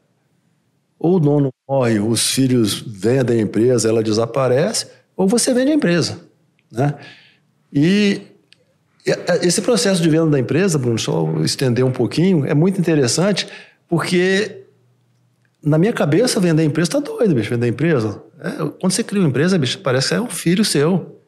[0.97, 5.75] ou o dono morre, os filhos vendem a empresa, ela desaparece, ou você vende a
[5.75, 6.19] empresa,
[6.71, 6.95] né?
[7.71, 8.21] E
[9.41, 13.47] esse processo de venda da empresa, Bruno, só estender um pouquinho, é muito interessante,
[13.88, 14.63] porque
[15.68, 18.24] na minha cabeça, vender empresa tá doido, bicho, vender empresa.
[18.39, 21.22] É, quando você cria uma empresa, bicho, parece que é um filho seu.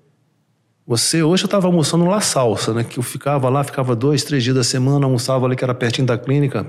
[0.88, 2.84] Você, hoje eu estava almoçando lá Salsa, né?
[2.84, 6.08] Que eu ficava lá, ficava dois, três dias da semana, almoçava ali, que era pertinho
[6.08, 6.66] da clínica.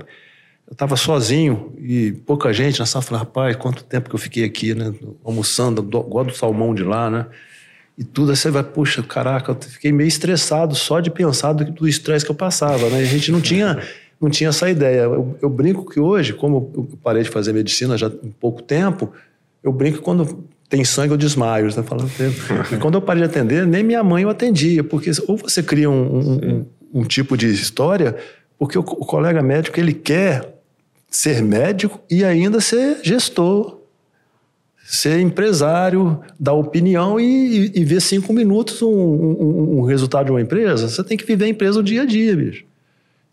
[0.67, 3.19] Eu estava sozinho e pouca gente na sala.
[3.19, 4.93] Rapaz, quanto tempo que eu fiquei aqui, né?
[5.23, 7.25] Almoçando, igual do salmão de lá, né?
[7.97, 11.65] E tudo aí você vai, puxa, caraca, eu fiquei meio estressado só de pensar do,
[11.71, 12.99] do estresse que eu passava, né?
[12.99, 13.81] A gente não tinha
[14.21, 15.01] não tinha essa ideia.
[15.01, 19.11] Eu, eu, brinco que hoje, como eu parei de fazer medicina já há pouco tempo,
[19.63, 21.73] eu brinco que quando tem sangue, eu desmaio.
[21.73, 22.09] Tá falando
[22.79, 26.19] quando eu parei de atender, nem minha mãe eu atendia, porque ou você cria um,
[26.19, 28.15] um, um tipo de história,
[28.59, 30.55] porque o, o colega médico ele quer
[31.09, 33.81] ser médico e ainda ser gestor
[34.91, 40.41] ser empresário, dar opinião e, e, ver cinco minutos um, um, um, resultado de uma
[40.41, 40.89] empresa.
[40.89, 42.65] Você tem que viver a empresa o dia a dia, bicho.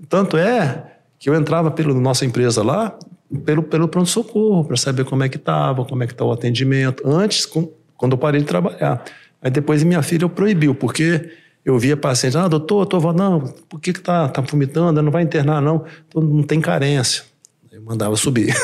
[0.08, 0.84] Tanto é
[1.18, 2.96] que eu entrava pela nossa empresa lá,
[3.44, 7.02] pelo, pelo pronto-socorro, para saber como é que estava, como é que está o atendimento.
[7.06, 9.04] Antes, com, quando eu parei de trabalhar.
[9.42, 11.30] Aí depois minha filha eu proibiu, porque
[11.64, 15.02] eu via paciente, ah, doutor, doutor, não, por que que tá, tá vomitando?
[15.02, 15.84] Não vai internar, não.
[16.08, 17.24] Então, não tem carência.
[17.70, 18.54] Eu mandava subir.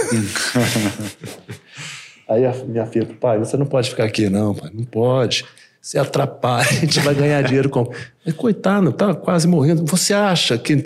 [2.27, 5.45] Aí a minha filha, pai, você não pode ficar aqui, não, pai, não pode.
[5.85, 7.93] Você atrapalha, a gente vai ganhar dinheiro com.
[8.25, 9.85] Mas, coitado, tá quase morrendo.
[9.85, 10.83] Você acha que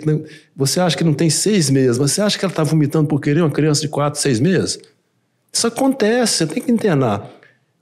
[0.53, 1.97] você acha que não tem seis meses?
[1.97, 4.77] Você acha que ela está vomitando por querer uma criança de quatro, seis meses?
[5.53, 7.31] Isso acontece, você tem que internar.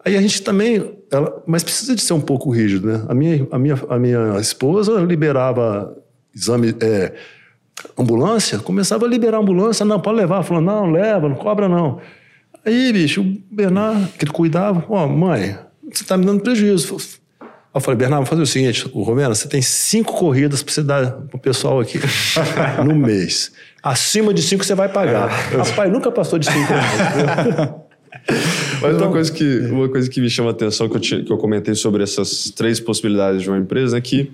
[0.05, 3.03] Aí a gente também, ela, mas precisa de ser um pouco rígido, né?
[3.07, 5.97] A minha, a minha, a minha esposa liberava
[6.35, 7.13] exame, é,
[7.97, 10.43] ambulância, começava a liberar ambulância, não, pode levar.
[10.43, 11.99] Falou, não, leva, não cobra não.
[12.63, 15.57] Aí, bicho, o Bernardo, que ele cuidava, ó, oh, mãe,
[15.91, 16.97] você tá me dando prejuízo.
[17.73, 20.81] Eu falei, Bernardo, vamos fazer o seguinte, o Romero, você tem cinco corridas para você
[20.81, 21.99] dar pro pessoal aqui
[22.85, 23.51] no mês.
[23.83, 25.29] Acima de cinco você vai pagar.
[25.53, 25.57] É.
[25.57, 27.69] Rapaz, nunca passou de cinco reais.
[28.81, 31.31] Mas então, uma, coisa que, uma coisa que me chama a atenção, que eu, que
[31.31, 34.31] eu comentei sobre essas três possibilidades de uma empresa, é que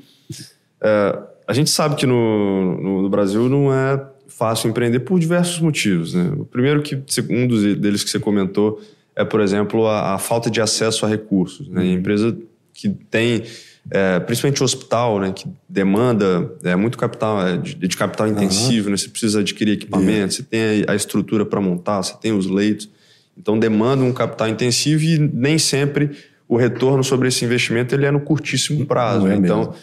[0.81, 5.59] é, a gente sabe que no, no, no Brasil não é fácil empreender por diversos
[5.59, 6.13] motivos.
[6.13, 6.31] Né?
[6.37, 6.95] O primeiro que
[7.29, 8.81] um dos deles que você comentou
[9.15, 11.67] é, por exemplo, a, a falta de acesso a recursos.
[11.67, 11.81] Né?
[11.81, 12.35] A empresa
[12.73, 13.43] que tem,
[13.91, 18.85] é, principalmente o hospital, né, que demanda é, muito capital, é, de, de, capital intensivo,
[18.85, 18.91] uhum.
[18.91, 18.97] né?
[18.97, 22.89] você precisa adquirir equipamento, você tem a, a estrutura para montar, você tem os leitos.
[23.37, 26.11] Então demanda um capital intensivo e nem sempre
[26.47, 29.27] o retorno sobre esse investimento ele é no curtíssimo prazo.
[29.27, 29.73] É então,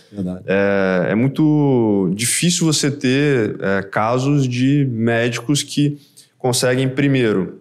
[0.47, 5.99] é, é, muito difícil você ter é, casos de médicos que
[6.39, 7.61] conseguem, primeiro,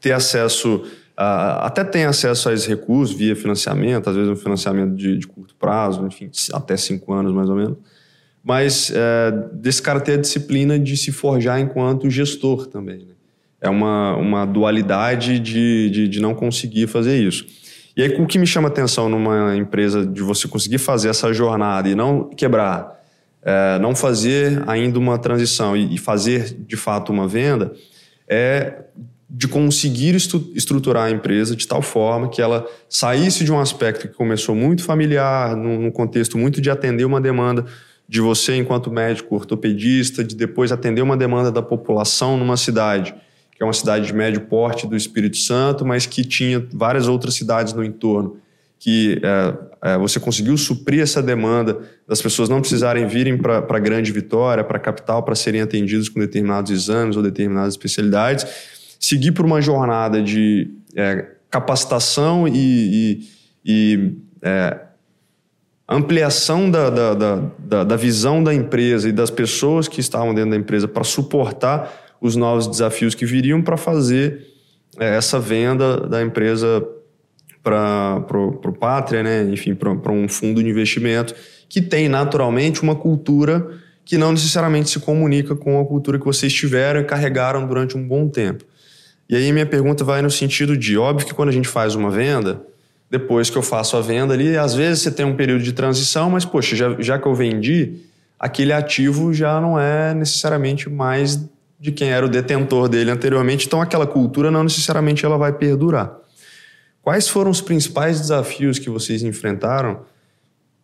[0.00, 0.84] ter acesso,
[1.22, 5.26] a, até tem acesso a esses recursos via financiamento, às vezes um financiamento de, de
[5.26, 7.78] curto prazo, enfim, até cinco anos mais ou menos.
[8.42, 12.98] Mas é, desse cara ter a disciplina de se forjar enquanto gestor também.
[12.98, 13.14] Né?
[13.60, 17.46] É uma, uma dualidade de, de, de não conseguir fazer isso.
[17.96, 21.88] E aí, o que me chama atenção numa empresa de você conseguir fazer essa jornada
[21.88, 23.00] e não quebrar,
[23.42, 27.72] é, não fazer ainda uma transição e, e, fazer de fato uma venda,
[28.26, 28.86] é
[29.34, 34.14] de conseguir estruturar a empresa de tal forma que ela saísse de um aspecto que
[34.14, 37.64] começou muito familiar, num contexto muito de atender uma demanda
[38.06, 43.14] de você enquanto médico ortopedista, de depois atender uma demanda da população numa cidade
[43.62, 47.34] que é uma cidade de médio porte do Espírito Santo, mas que tinha várias outras
[47.34, 48.38] cidades no entorno,
[48.76, 51.78] que é, é, você conseguiu suprir essa demanda
[52.08, 56.08] das pessoas não precisarem virem para a grande Vitória, para a capital, para serem atendidos
[56.08, 58.44] com determinados exames ou determinadas especialidades,
[59.02, 63.28] seguir por uma jornada de é, capacitação e, e,
[63.64, 64.78] e é,
[65.88, 67.14] ampliação da, da,
[67.58, 71.92] da, da, visão da empresa e das pessoas que estavam dentro da empresa para suportar
[72.20, 74.46] os novos desafios que viriam para fazer
[74.98, 76.86] é, essa venda da empresa
[77.60, 79.42] para o Pátria, né?
[79.44, 81.34] enfim, para um fundo de investimento
[81.68, 83.66] que tem naturalmente uma cultura
[84.04, 88.06] que não necessariamente se comunica com a cultura que vocês tiveram e carregaram durante um
[88.06, 88.64] bom tempo.
[89.28, 92.10] E aí minha pergunta vai no sentido de, óbvio que quando a gente faz uma
[92.10, 92.62] venda,
[93.10, 96.30] depois que eu faço a venda ali, às vezes você tem um período de transição,
[96.30, 98.00] mas poxa, já, já que eu vendi,
[98.38, 101.48] aquele ativo já não é necessariamente mais
[101.78, 106.16] de quem era o detentor dele anteriormente, então aquela cultura não necessariamente ela vai perdurar.
[107.02, 110.02] Quais foram os principais desafios que vocês enfrentaram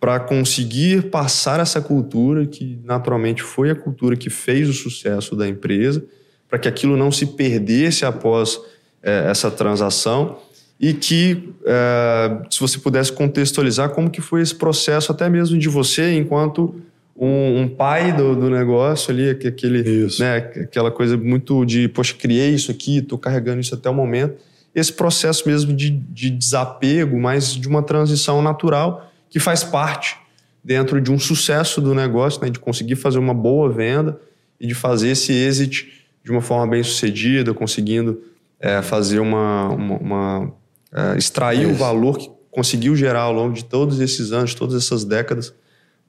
[0.01, 5.49] para conseguir passar essa cultura, que naturalmente foi a cultura que fez o sucesso da
[5.49, 6.05] empresa,
[6.49, 8.59] para que aquilo não se perdesse após
[9.03, 10.39] é, essa transação
[10.81, 15.69] e que, é, se você pudesse contextualizar como que foi esse processo, até mesmo de
[15.69, 16.81] você enquanto
[17.17, 22.51] um, um pai do, do, negócio ali, aquele, né, aquela coisa muito de, poxa, criei
[22.51, 24.37] isso aqui, estou carregando isso até o momento.
[24.73, 30.17] Esse processo mesmo de, de desapego, mas de uma transição natural que faz parte
[30.63, 34.21] dentro de um sucesso do negócio, né, de conseguir fazer uma boa venda
[34.61, 35.98] e de fazer esse exit
[36.29, 38.21] de uma forma bem sucedida, conseguindo
[38.61, 40.53] é, fazer uma, uma, uma
[40.93, 45.05] é, extrair o valor que conseguiu gerar ao longo de todos esses anos, todas essas
[45.05, 45.55] décadas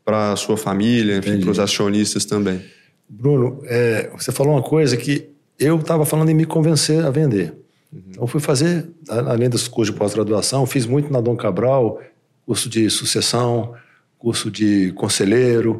[0.03, 2.61] para a sua família, enfim, para os acionistas também.
[3.07, 7.53] Bruno, é, você falou uma coisa que eu estava falando em me convencer a vender.
[7.93, 8.01] Uhum.
[8.09, 12.01] Então, fui fazer, além dos cursos de pós-graduação, fiz muito na Dom Cabral,
[12.45, 13.73] curso de sucessão,
[14.17, 15.79] curso de conselheiro,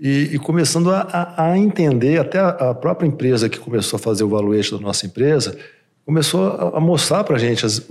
[0.00, 4.28] e, e começando a, a, entender, até a, própria empresa que começou a fazer o
[4.28, 5.58] valuation da nossa empresa,
[6.06, 7.82] começou a, a mostrar para a gente as,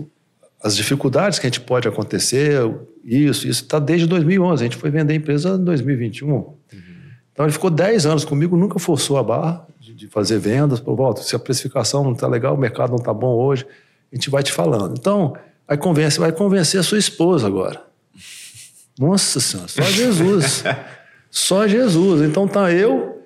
[0.63, 2.61] as dificuldades que a gente pode acontecer,
[3.03, 4.63] isso, isso está desde 2011.
[4.63, 6.29] A gente foi vender a empresa em 2021.
[6.33, 6.57] Uhum.
[7.31, 10.79] Então ele ficou 10 anos comigo, nunca forçou a barra de, de fazer vendas.
[10.79, 13.65] Por volta, se a precificação não está legal, o mercado não está bom hoje,
[14.11, 14.95] a gente vai te falando.
[14.97, 15.35] Então,
[15.67, 17.81] vai convencer, vai convencer a sua esposa agora.
[18.97, 20.63] Nossa Senhora, só Jesus.
[21.37, 22.21] só Jesus.
[22.21, 23.21] Então tá eu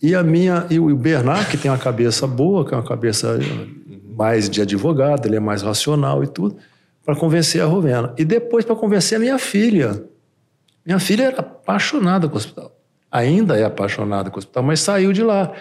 [0.00, 3.38] e a minha e o Bernard, que tem uma cabeça boa, que é uma cabeça
[4.16, 6.56] mais de advogado, ele é mais racional e tudo
[7.04, 8.14] para convencer a Rovena.
[8.16, 10.04] E depois para convencer a minha filha.
[10.84, 12.72] Minha filha era apaixonada com o hospital.
[13.10, 15.52] Ainda é apaixonada com o hospital, mas saiu de lá.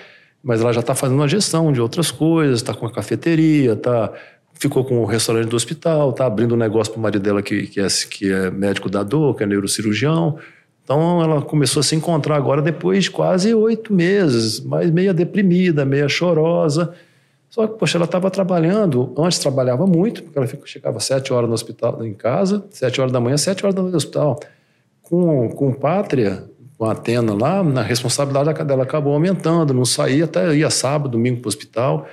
[0.43, 4.12] Mas ela já está fazendo uma gestão de outras coisas, está com a cafeteria, tá,
[4.53, 7.68] ficou com o restaurante do hospital, está abrindo um negócio para o marido dela que,
[7.68, 10.38] que, é, que é médico da dor, que é neurocirurgião.
[10.86, 15.83] Então ela começou a se encontrar agora depois de quase oito meses, mas meia deprimida,
[15.83, 16.93] meia chorosa.
[17.49, 21.55] Só que, poxa, ela estava trabalhando, antes trabalhava muito, porque ela chegava sete horas no
[21.55, 24.39] hospital, em casa, sete horas da manhã, sete horas da manhã no hospital.
[25.01, 26.43] Com, com Pátria,
[26.77, 31.39] com a Atena lá, a responsabilidade dela acabou aumentando, não saía, até ia sábado, domingo
[31.39, 32.07] para o hospital.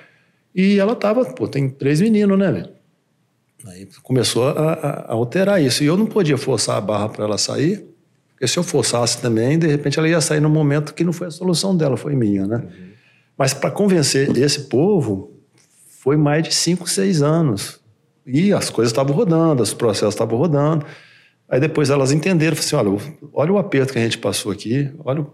[0.55, 2.71] E ela estava, pô, tem três meninos, né, velho?
[3.67, 5.85] Aí começou a, a, alterar isso.
[5.85, 7.92] E eu não podia forçar a barra para ela sair,
[8.43, 11.29] porque se eu forçasse também, de repente ela ia sair no momento que não foi
[11.29, 12.57] a solução dela, foi minha, né?
[12.57, 12.89] Uhum.
[13.39, 15.31] Mas para convencer esse povo,
[16.01, 17.79] foi mais de cinco, seis anos.
[18.27, 20.85] E as coisas estavam rodando, os processos estavam rodando.
[21.49, 22.99] Aí depois elas entenderam, assim, olha,
[23.33, 25.25] olha o aperto que a gente passou aqui, olha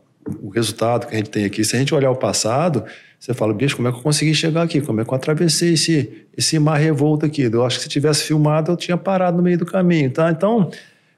[0.43, 1.65] o resultado que a gente tem aqui.
[1.65, 2.85] Se a gente olhar o passado,
[3.19, 4.83] você fala, bicho, como é que eu consegui chegar aqui?
[4.83, 7.45] Como é que eu atravessei esse, esse mar revolto aqui?
[7.51, 10.31] Eu acho que se tivesse filmado, eu tinha parado no meio do caminho, tá?
[10.31, 10.71] Então,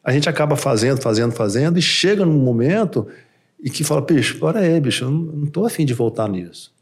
[0.03, 3.07] a gente acaba fazendo, fazendo, fazendo, e chega num momento
[3.63, 6.73] e que fala, bicho, bora aí, bicho, eu não estou afim de voltar nisso.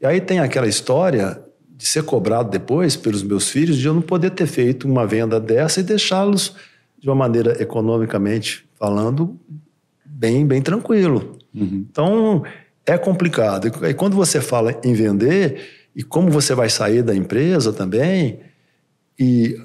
[0.00, 1.42] E aí tem aquela história
[1.76, 5.40] de ser cobrado depois pelos meus filhos de eu não poder ter feito uma venda
[5.40, 6.54] dessa e deixá-los
[6.98, 9.38] de uma maneira economicamente falando
[10.04, 11.38] bem bem tranquilo.
[11.54, 11.86] Uhum.
[11.90, 12.42] Então
[12.84, 13.68] é complicado.
[13.88, 18.40] E quando você fala em vender e como você vai sair da empresa também
[19.18, 19.56] e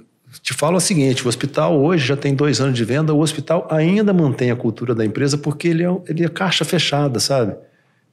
[0.41, 3.67] te falo o seguinte: o hospital hoje já tem dois anos de venda, o hospital
[3.69, 7.55] ainda mantém a cultura da empresa porque ele é, ele é caixa fechada, sabe?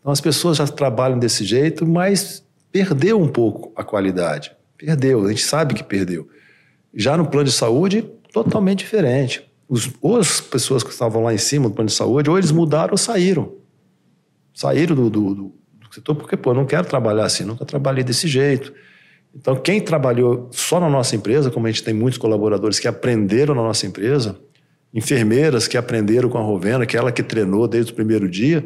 [0.01, 4.53] Então as pessoas já trabalham desse jeito, mas perdeu um pouco a qualidade.
[4.77, 6.29] Perdeu, a gente sabe que perdeu.
[6.95, 8.03] Já no plano de saúde,
[8.33, 9.49] totalmente diferente.
[9.69, 12.93] Os, as pessoas que estavam lá em cima do plano de saúde, ou eles mudaram
[12.93, 13.53] ou saíram.
[14.55, 18.27] Saíram do, do, do, do setor porque, pô, não quero trabalhar assim, nunca trabalhei desse
[18.27, 18.73] jeito.
[19.35, 23.55] Então, quem trabalhou só na nossa empresa, como a gente tem muitos colaboradores que aprenderam
[23.55, 24.37] na nossa empresa,
[24.93, 28.65] enfermeiras que aprenderam com a Rovena, que é ela que treinou desde o primeiro dia,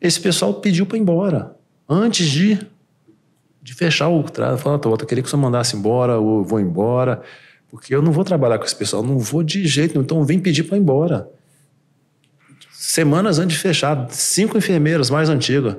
[0.00, 1.54] esse pessoal pediu para ir embora,
[1.88, 2.58] antes de
[3.62, 7.22] de fechar o trato, falar, eu queria que você mandasse embora, ou vou embora,
[7.68, 10.38] porque eu não vou trabalhar com esse pessoal, não vou de jeito nenhum, então vem
[10.38, 11.28] pedir para ir embora.
[12.72, 15.76] Semanas antes de fechar, cinco enfermeiras mais antigas.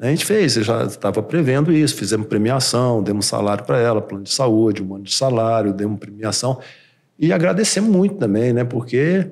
[0.00, 4.32] A gente fez, já estava prevendo isso, fizemos premiação, demos salário para ela, plano de
[4.32, 6.58] saúde, um ano de salário, demos premiação.
[7.18, 8.64] E agradecemos muito também, né?
[8.64, 9.26] Porque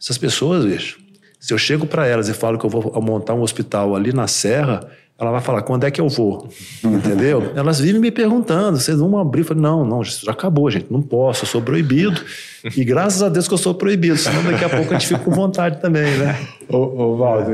[0.00, 0.98] essas pessoas, bicho,
[1.38, 4.26] se eu chego para elas e falo que eu vou montar um hospital ali na
[4.26, 4.88] Serra,
[5.18, 6.48] ela vai falar, quando é que eu vou?
[6.82, 7.52] Entendeu?
[7.54, 9.46] Elas vivem me perguntando, vocês vão abrir?
[9.48, 12.18] Eu não, não, já acabou, gente, não posso, eu sou proibido.
[12.74, 15.20] E graças a Deus que eu sou proibido, senão daqui a pouco a gente fica
[15.20, 16.38] com vontade também, né?
[16.68, 17.52] Ô, ô Valdo,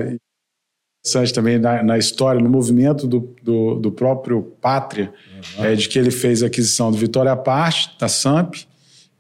[1.03, 5.13] interessante também na, na, história, no movimento do, do, do próprio Pátria,
[5.59, 5.65] uhum.
[5.65, 8.55] é, de que ele fez a aquisição do Vitória Parte, da SAMP,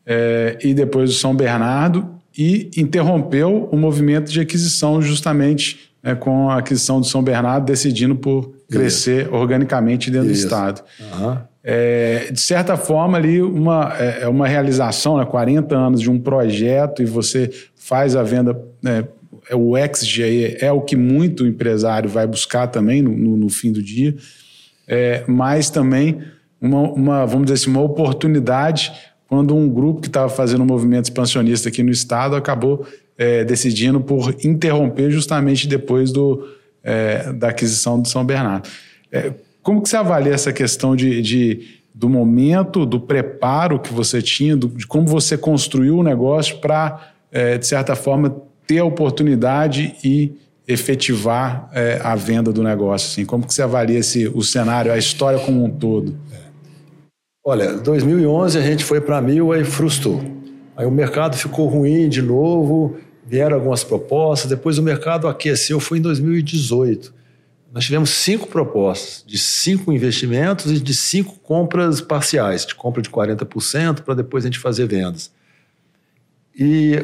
[0.07, 6.49] é, e depois do São Bernardo, e interrompeu o movimento de aquisição justamente né, com
[6.49, 9.35] a aquisição do São Bernardo, decidindo por crescer Isso.
[9.35, 10.43] organicamente dentro Isso.
[10.43, 10.83] do Estado.
[11.01, 11.37] Uhum.
[11.65, 16.19] É, de certa forma, ali, uma, é, é uma realização, né, 40 anos de um
[16.19, 18.59] projeto e você faz a venda.
[18.83, 19.05] Né,
[19.49, 23.73] é, o aí é o que muito empresário vai buscar também no, no, no fim
[23.73, 24.15] do dia,
[24.87, 26.21] é, mas também
[26.61, 28.93] uma, uma, vamos dizer assim, uma oportunidade
[29.27, 32.87] quando um grupo que estava fazendo um movimento expansionista aqui no estado acabou
[33.17, 36.47] é, decidindo por interromper justamente depois do,
[36.83, 38.69] é, da aquisição do São Bernardo.
[39.11, 39.33] É,
[39.63, 44.57] como que você avalia essa questão de, de, do momento, do preparo que você tinha,
[44.57, 48.37] do, de como você construiu o negócio para, é, de certa forma,
[48.67, 50.33] ter a oportunidade e
[50.67, 53.11] efetivar é, a venda do negócio?
[53.11, 53.25] Assim?
[53.25, 56.17] Como que você avalia esse, o cenário, a história como um todo?
[57.45, 60.23] Olha, 2011 a gente foi para mil, aí frustrou.
[60.77, 62.97] Aí o mercado ficou ruim de novo,
[63.27, 67.13] vieram algumas propostas, depois o mercado aqueceu, foi em 2018.
[67.73, 73.09] Nós tivemos cinco propostas, de cinco investimentos e de cinco compras parciais, de compra de
[73.09, 75.33] 40% para depois a gente fazer vendas.
[76.55, 76.97] E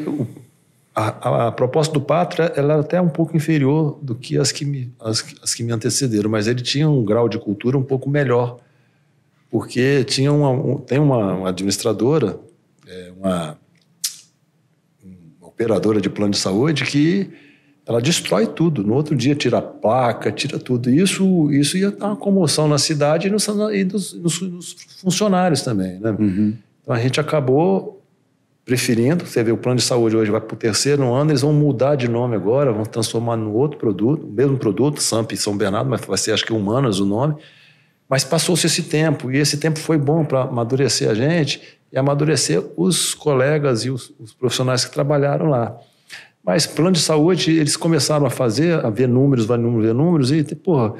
[0.99, 4.65] a, a, proposta do Pátria ela era até um pouco inferior do que as que,
[4.65, 8.09] me, as, as que me antecederam, mas ele tinha um grau de cultura um pouco
[8.09, 8.57] melhor,
[9.49, 12.39] porque tinha uma, um, tem uma, uma administradora,
[12.87, 13.57] é, uma,
[15.03, 17.29] uma operadora de plano de saúde que
[17.85, 18.83] ela destrói tudo.
[18.83, 20.89] No outro dia tira a placa, tira tudo.
[20.91, 25.61] Isso, isso ia dar uma comoção na cidade e nos, e nos, nos, nos funcionários
[25.63, 25.99] também.
[25.99, 26.11] Né?
[26.11, 26.53] Uhum.
[26.83, 27.98] Então a gente acabou
[28.69, 29.25] preferindo.
[29.25, 31.95] Você vê, o plano de saúde hoje vai para o terceiro ano, eles vão mudar
[31.95, 36.01] de nome agora, vão transformar no outro produto, o mesmo produto, SAMP São Bernardo, mas
[36.01, 37.35] vai ser acho que Humanas o nome.
[38.07, 42.63] Mas passou-se esse tempo, e esse tempo foi bom para amadurecer a gente e amadurecer
[42.77, 45.75] os colegas e os, os profissionais que trabalharam lá.
[46.45, 50.31] Mas plano de saúde, eles começaram a fazer, a ver números, vai números, ver números,
[50.31, 50.93] e, porra,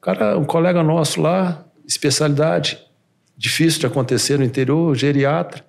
[0.00, 2.80] cara, um colega nosso lá, especialidade,
[3.36, 5.64] difícil de acontecer no interior, geriatra,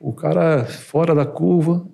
[0.00, 1.86] o cara fora da curva,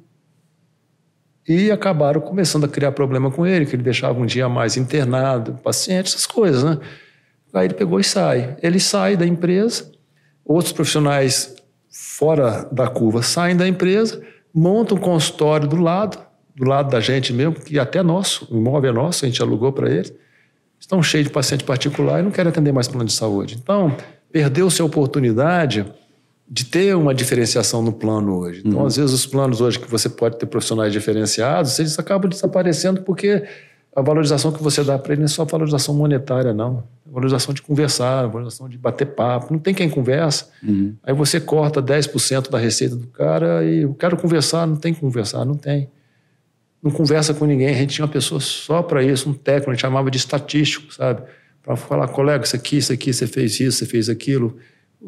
[1.49, 5.55] e acabaram começando a criar problema com ele, que ele deixava um dia mais internado,
[5.63, 6.79] paciente, essas coisas, né?
[7.55, 8.57] Aí ele pegou e sai.
[8.63, 9.91] Ele sai da empresa,
[10.45, 11.55] outros profissionais
[11.89, 14.21] fora da curva saem da empresa,
[14.53, 16.19] montam um consultório do lado,
[16.55, 19.73] do lado da gente mesmo, que até nosso, o imóvel é nosso, a gente alugou
[19.73, 20.15] para ele,
[20.79, 23.57] estão cheios de paciente particular e não querem atender mais plano de saúde.
[23.63, 23.97] Então,
[24.31, 25.87] perdeu-se a oportunidade
[26.49, 28.63] de ter uma diferenciação no plano hoje.
[28.65, 28.87] Então, uhum.
[28.87, 33.45] às vezes, os planos hoje que você pode ter profissionais diferenciados, eles acabam desaparecendo porque
[33.95, 36.85] a valorização que você dá para ele não é só valorização monetária, não.
[37.07, 39.53] É valorização de conversar, valorização de bater papo.
[39.53, 40.51] Não tem quem conversa.
[40.63, 40.95] Uhum.
[41.03, 45.01] Aí você corta 10% da receita do cara e eu quero conversar, não tem que
[45.01, 45.89] conversar, não tem
[46.83, 47.69] não conversa com ninguém.
[47.69, 50.93] A gente tinha uma pessoa só para isso, um técnico, a gente chamava de estatístico,
[50.93, 51.23] sabe?
[51.63, 54.57] Para falar, colega, isso aqui, isso aqui, você fez isso, você fez aquilo.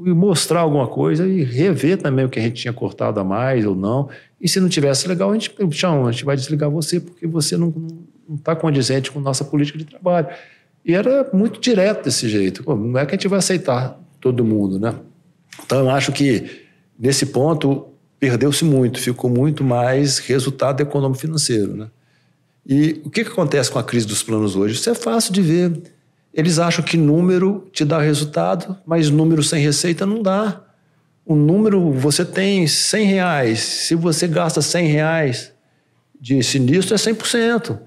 [0.05, 3.67] E mostrar alguma coisa e rever também o que a gente tinha cortado a mais
[3.67, 4.09] ou não.
[4.41, 7.57] E se não tivesse legal, a gente, tchau, a gente vai desligar você porque você
[7.57, 7.75] não
[8.37, 10.29] está condizente com nossa política de trabalho.
[10.85, 12.63] E era muito direto desse jeito.
[12.63, 14.95] Pô, não é que a gente vai aceitar todo mundo, né?
[15.65, 16.63] Então, eu acho que,
[16.99, 17.89] nesse ponto,
[18.19, 21.77] perdeu-se muito, ficou muito mais resultado econômico-financeiro.
[21.77, 21.89] Né?
[22.67, 24.75] E o que, que acontece com a crise dos planos hoje?
[24.75, 25.83] Isso é fácil de ver.
[26.33, 30.63] Eles acham que número te dá resultado, mas número sem receita não dá.
[31.25, 33.61] O número, você tem 100 reais.
[33.61, 35.53] Se você gasta 100 reais
[36.21, 37.79] de sinistro, é 100%.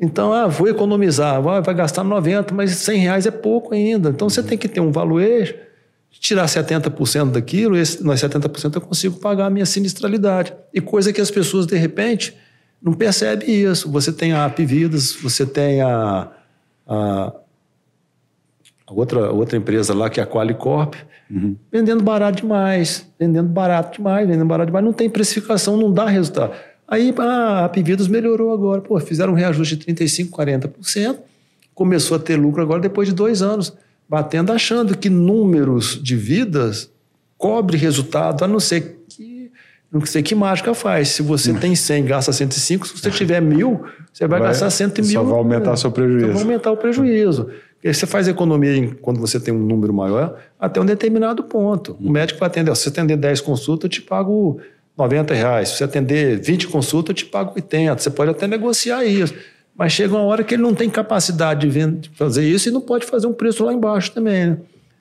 [0.00, 4.10] Então, ah, vou economizar, vai gastar 90, mas 100 reais é pouco ainda.
[4.10, 5.54] Então, você tem que ter um valuation
[6.20, 10.54] tirar 70% daquilo, esse, nós 70% eu consigo pagar a minha sinistralidade.
[10.72, 12.34] E coisa que as pessoas, de repente,
[12.80, 13.90] não percebem isso.
[13.90, 16.30] Você tem a Apvidas, você tem a,
[16.86, 17.32] a,
[18.88, 20.94] outra, outra empresa lá, que é a Qualicorp,
[21.30, 21.56] uhum.
[21.70, 24.84] vendendo barato demais, vendendo barato demais, vendendo barato demais.
[24.84, 26.54] Não tem precificação, não dá resultado.
[26.86, 28.80] Aí a Apvidas melhorou agora.
[28.80, 31.18] Pô, fizeram um reajuste de 35%, 40%,
[31.74, 33.74] começou a ter lucro agora depois de dois anos
[34.08, 36.90] batendo, achando que números de vidas
[37.38, 39.03] cobre resultado, a não ser
[39.94, 41.10] não sei que mágica faz.
[41.10, 44.88] Se você tem 100 gasta 105, se você tiver mil, você vai, vai gastar 100
[44.88, 45.04] mil.
[45.04, 46.26] Só vai aumentar é, seu prejuízo.
[46.26, 47.50] Só vai aumentar o prejuízo.
[47.74, 51.96] Porque você faz economia em, quando você tem um número maior até um determinado ponto.
[52.00, 54.60] O médico vai atender, se você atender 10 consultas, eu te pago
[54.98, 55.68] 90 reais.
[55.68, 57.98] Se você atender 20 consultas, eu te pago 80.
[57.98, 59.34] Você pode até negociar isso.
[59.76, 63.06] Mas chega uma hora que ele não tem capacidade de, fazer isso e não pode
[63.06, 64.46] fazer um preço lá embaixo também.
[64.46, 64.58] Né?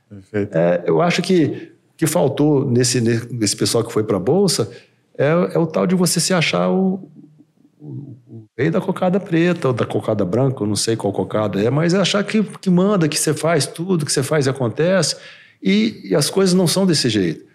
[0.09, 0.55] Perfeito.
[0.55, 4.69] É, eu acho que que faltou nesse, nesse pessoal que foi para a Bolsa
[5.17, 7.09] é, é, o tal de você se achar o,
[7.79, 11.61] o, o, rei da cocada preta ou da cocada branca, eu não sei qual cocada
[11.61, 14.49] é, mas é achar que, que manda, que você faz tudo, que você faz e
[14.49, 15.15] acontece.
[15.61, 17.45] E, e as coisas não são desse jeito.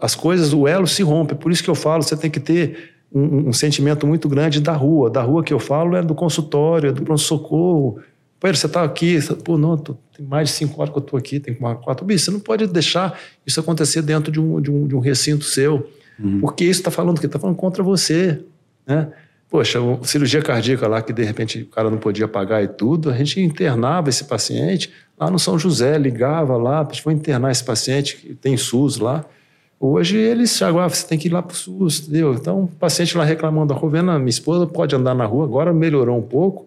[0.00, 1.34] As coisas, o elo se rompe.
[1.34, 4.72] Por isso que eu falo, você tem que ter um, um, sentimento muito grande da
[4.72, 5.08] rua.
[5.08, 8.00] Da rua que eu falo é do consultório, é do pronto-socorro.
[8.38, 11.02] Pô, você está aqui, você, pô, não, tô, tem mais de cinco horas que eu
[11.02, 12.04] estou aqui, tem quatro.
[12.04, 15.44] Bicho, você não pode deixar isso acontecer dentro de um, de um, de um recinto
[15.44, 16.40] seu, uhum.
[16.40, 17.26] porque isso está falando o quê?
[17.26, 18.40] Está falando contra você,
[18.86, 19.08] né?
[19.48, 23.16] Poxa, cirurgia cardíaca lá que de repente o cara não podia pagar e tudo, a
[23.16, 27.64] gente internava esse paciente lá no São José, ligava lá, a gente foi internar esse
[27.64, 29.24] paciente, que tem SUS lá,
[29.78, 32.32] Hoje eles agora você tem que ir lá para o SUS, entendeu?
[32.32, 36.16] Então, o paciente lá reclamando da Rovena, minha esposa pode andar na rua, agora melhorou
[36.18, 36.66] um pouco,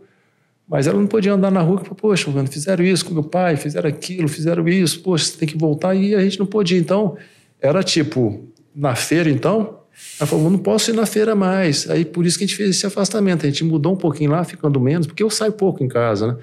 [0.70, 3.89] Mas ela não podia andar na rua poxa, mano, fizeram isso com meu pai, fizeram
[3.89, 5.95] aquilo, fizeram isso, poxa, você tem que voltar.
[5.95, 6.78] E a gente não podia.
[6.78, 7.17] Então,
[7.59, 9.80] era tipo, na feira, então,
[10.20, 11.89] ela falou, não posso ir na feira mais.
[11.89, 13.45] Aí, por isso que a gente fez esse afastamento.
[13.45, 16.38] A gente mudou um pouquinho lá, ficando menos, porque eu saio pouco em casa, né?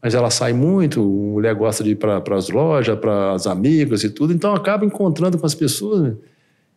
[0.00, 4.10] Mas ela sai muito, mulher gosta de ir para as lojas, para as amigas e
[4.10, 6.02] tudo, então acaba encontrando com as pessoas.
[6.02, 6.14] Né?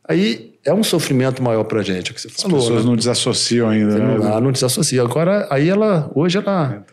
[0.08, 2.58] Aí é um sofrimento maior para a gente, é o que você falou.
[2.58, 2.90] As pessoas né?
[2.90, 4.18] não desassociam ainda, né?
[4.18, 5.02] Não, não desassocia.
[5.02, 6.84] Agora, aí ela, hoje ela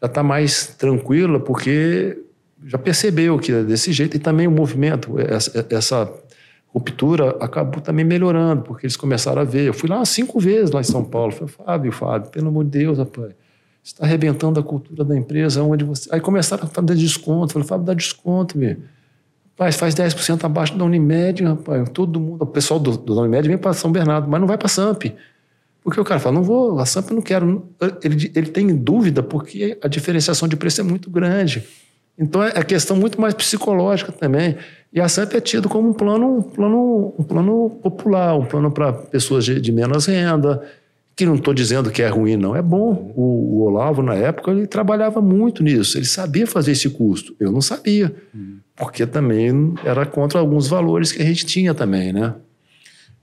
[0.00, 2.18] já está mais tranquila, porque
[2.64, 6.10] já percebeu que é desse jeito, e também o movimento, essa, essa
[6.74, 9.66] ruptura acabou também melhorando, porque eles começaram a ver.
[9.66, 11.32] Eu fui lá cinco vezes lá em São Paulo.
[11.32, 13.28] Falei, Fábio, Fábio, pelo amor de Deus, rapaz,
[13.82, 16.08] você está arrebentando a cultura da empresa, onde você.
[16.12, 17.52] Aí começaram a fazer desconto.
[17.52, 18.76] Falei, Fábio, dá desconto, meu.
[19.56, 21.88] Rapaz, faz 10% abaixo da Unimed, rapaz.
[21.90, 24.68] Todo mundo, o pessoal do, do Unimed vem para São Bernardo, mas não vai para
[24.68, 25.14] SAMP.
[25.82, 27.68] Porque o cara fala, não vou, a SAMP não quero.
[28.02, 31.62] Ele, ele tem dúvida porque a diferenciação de preço é muito grande.
[32.18, 34.56] Então é, é questão muito mais psicológica também.
[34.92, 38.72] E a SAMP é tido como um plano, um plano, um plano popular, um plano
[38.72, 40.62] para pessoas de, de menos renda,
[41.16, 42.56] que não estou dizendo que é ruim, não.
[42.56, 43.12] É bom.
[43.14, 45.96] O, o, Olavo, na época, ele trabalhava muito nisso.
[45.96, 47.36] Ele sabia fazer esse custo.
[47.38, 48.14] Eu não sabia.
[48.34, 48.58] Hum.
[48.76, 52.34] Porque também era contra alguns valores que a gente tinha também, né?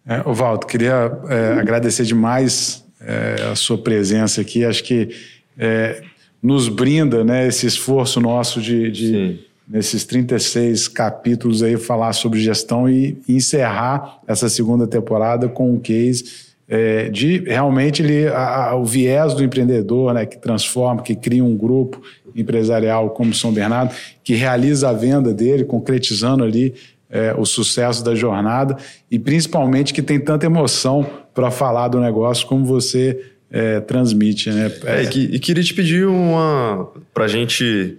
[0.06, 4.64] É, Valdo, queria é, agradecer demais é, a sua presença aqui.
[4.64, 5.10] Acho que
[5.58, 6.02] é,
[6.42, 12.89] nos brinda né, esse esforço nosso de, de nesses 36 capítulos aí, falar sobre gestão
[12.89, 19.34] e encerrar essa segunda temporada com um case é, de realmente ele, a, o viés
[19.34, 22.01] do empreendedor, né, que transforma, que cria um grupo
[22.34, 23.93] empresarial como São Bernardo,
[24.24, 26.74] que realiza a venda dele, concretizando ali
[27.09, 28.78] é, o sucesso da jornada
[29.11, 34.49] e principalmente que tem tanta emoção para falar do negócio como você é, transmite.
[34.49, 34.72] Né?
[34.86, 37.97] É, e, que, queria te pedir uma para a gente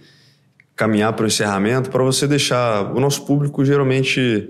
[0.75, 4.49] caminhar para o encerramento, para você deixar o nosso público geralmente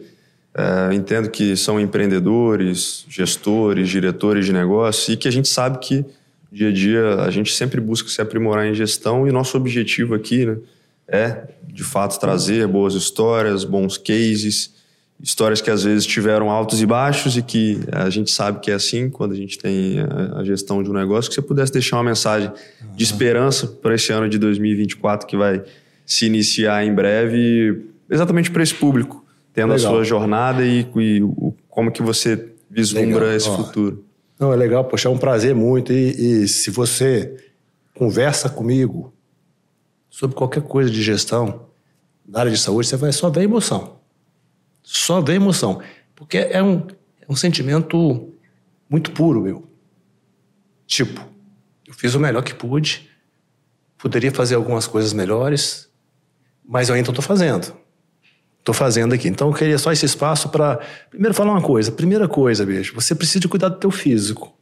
[0.55, 6.05] é, entendo que são empreendedores, gestores, diretores de negócio e que a gente sabe que
[6.51, 10.45] dia a dia a gente sempre busca se aprimorar em gestão e nosso objetivo aqui
[10.45, 10.59] né,
[11.09, 14.75] é, de fato, trazer boas histórias, bons cases,
[15.23, 18.75] histórias que às vezes tiveram altos e baixos e que a gente sabe que é
[18.75, 19.97] assim quando a gente tem
[20.35, 21.31] a, gestão de um negócio.
[21.31, 22.53] Que você pudesse deixar uma mensagem
[22.95, 25.63] de esperança para esse ano de 2024 que vai
[26.05, 29.22] se iniciar em breve, exatamente para esse público
[29.53, 29.93] tendo legal.
[29.93, 33.37] a sua jornada e, e o, como que você vislumbra legal.
[33.37, 34.05] esse Ó, futuro.
[34.39, 35.93] Não, é legal, poxa, é um prazer muito.
[35.93, 37.53] E, e, se você
[37.95, 39.13] conversa comigo
[40.09, 41.67] sobre qualquer coisa de gestão
[42.27, 44.01] na área de saúde, você vai só ver emoção.
[44.83, 45.81] Só ver emoção.
[46.15, 46.87] Porque é um,
[47.21, 48.33] é um sentimento
[48.89, 49.65] muito puro, meu.
[50.87, 51.25] Tipo,
[51.87, 53.09] eu fiz o melhor que pude,
[53.97, 55.89] poderia fazer algumas coisas melhores,
[56.65, 57.82] mas eu ainda estou fazendo
[58.63, 59.29] estou fazendo aqui.
[59.29, 61.93] Então eu queria só esse espaço para primeiro falar uma coisa.
[61.93, 64.57] Primeira coisa, beijo, você precisa de cuidar do teu físico.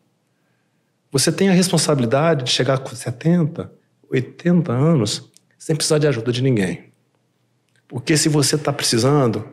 [1.13, 3.71] Você tem a responsabilidade de chegar com 70,
[4.11, 6.85] 80 anos sem precisar de ajuda de ninguém.
[7.87, 9.47] Porque se você está precisando,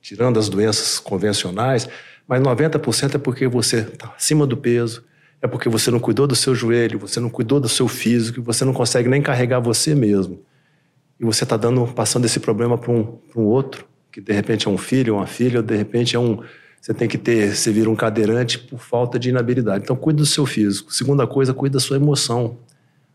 [0.00, 1.88] tirando as doenças convencionais,
[2.26, 5.04] mas 90% é porque você está acima do peso,
[5.42, 8.64] é porque você não cuidou do seu joelho, você não cuidou do seu físico, você
[8.64, 10.40] não consegue nem carregar você mesmo
[11.22, 14.70] e você está dando, passando esse problema para um, um outro, que de repente é
[14.70, 16.42] um filho, uma filha, ou de repente é um,
[16.80, 19.84] você tem que ter, você vira um cadeirante por falta de inabilidade.
[19.84, 20.92] Então, cuide do seu físico.
[20.92, 22.58] Segunda coisa, cuide da sua emoção.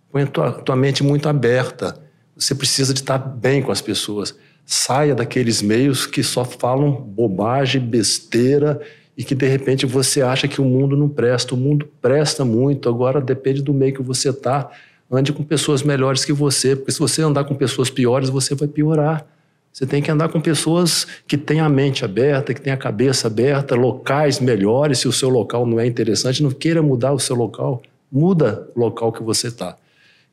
[0.09, 1.99] Põe a tua, tua mente muito aberta.
[2.33, 4.33] Você precisa de estar bem com as pessoas.
[4.65, 8.79] Saia daqueles meios que só falam bobagem, besteira
[9.17, 11.53] e que de repente você acha que o mundo não presta.
[11.53, 14.71] O mundo presta muito, agora depende do meio que você está
[15.11, 18.67] ande com pessoas melhores que você, porque se você andar com pessoas piores, você vai
[18.67, 19.25] piorar.
[19.71, 23.27] Você tem que andar com pessoas que têm a mente aberta, que têm a cabeça
[23.27, 24.99] aberta, locais melhores.
[24.99, 27.81] Se o seu local não é interessante, não queira mudar o seu local,
[28.11, 29.77] muda o local que você está.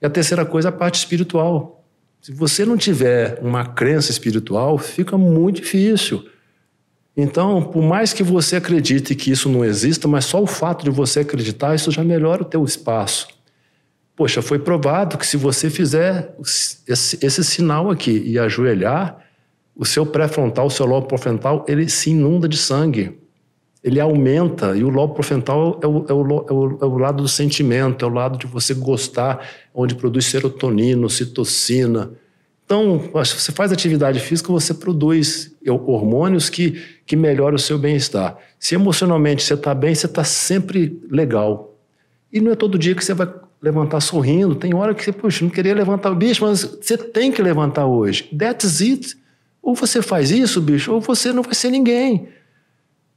[0.00, 1.84] E a terceira coisa, a parte espiritual.
[2.22, 6.24] Se você não tiver uma crença espiritual, fica muito difícil.
[7.14, 10.90] Então, por mais que você acredite que isso não exista, mas só o fato de
[10.90, 13.28] você acreditar, isso já melhora o teu espaço.
[14.16, 16.34] Poxa, foi provado que se você fizer
[16.86, 19.18] esse, esse sinal aqui e ajoelhar,
[19.76, 23.18] o seu pré-frontal, o seu lobo profrontal, ele se inunda de sangue.
[23.82, 27.28] Ele aumenta, e o lobo profrontal é o, é, é, o, é o lado do
[27.28, 32.12] sentimento, é o lado de você gostar, onde produz serotonina, citocina.
[32.64, 38.38] Então, se você faz atividade física, você produz hormônios que, que melhoram o seu bem-estar.
[38.58, 41.74] Se emocionalmente você está bem, você está sempre legal.
[42.32, 43.28] E não é todo dia que você vai
[43.64, 44.54] levantar sorrindo.
[44.54, 47.86] Tem hora que você, puxa, não queria levantar o bicho, mas você tem que levantar
[47.86, 48.24] hoje.
[48.36, 49.16] That's it.
[49.62, 52.28] Ou você faz isso, bicho, ou você não vai ser ninguém.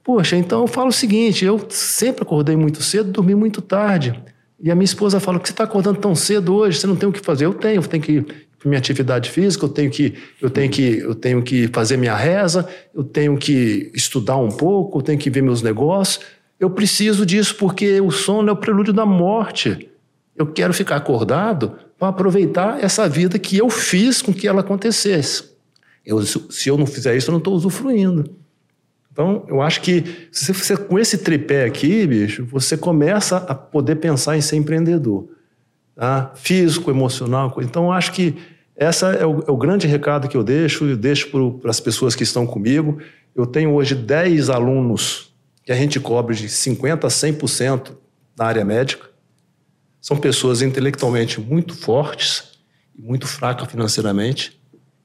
[0.01, 4.17] Poxa, então eu falo o seguinte: eu sempre acordei muito cedo, dormi muito tarde.
[4.57, 6.79] E a minha esposa fala: que você está acordando tão cedo hoje?
[6.79, 7.45] Você não tem o que fazer?
[7.45, 8.25] Eu tenho, eu tenho que
[8.63, 12.67] minha atividade física, eu tenho que eu tenho que eu tenho que fazer minha reza,
[12.95, 16.25] eu tenho que estudar um pouco, eu tenho que ver meus negócios.
[16.57, 19.89] Eu preciso disso porque o sono é o prelúdio da morte.
[20.37, 25.51] Eu quero ficar acordado para aproveitar essa vida que eu fiz com que ela acontecesse.
[26.05, 28.37] Eu, se eu não fizer isso, eu não estou usufruindo.
[29.11, 33.95] Então, eu acho que se você, com esse tripé aqui, bicho, você começa a poder
[33.95, 35.27] pensar em ser empreendedor.
[35.95, 36.31] Tá?
[36.35, 37.53] Físico, emocional.
[37.61, 38.35] Então, eu acho que
[38.77, 42.13] esse é o, é o grande recado que eu deixo, e deixo para as pessoas
[42.13, 42.99] que estão comigo.
[43.35, 45.33] Eu tenho hoje 10 alunos
[45.63, 47.93] que a gente cobre de 50% a 100%
[48.37, 49.06] na área médica.
[50.07, 52.53] São pessoas intelectualmente muito fortes
[52.97, 54.57] e muito fracas financeiramente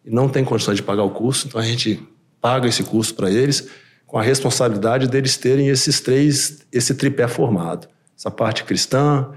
[0.04, 2.00] e não têm condições de pagar o curso, então a gente
[2.40, 3.66] paga esse curso para eles
[4.06, 7.88] com a responsabilidade deles terem esses três, esse tripé formado.
[8.16, 9.32] Essa parte cristã,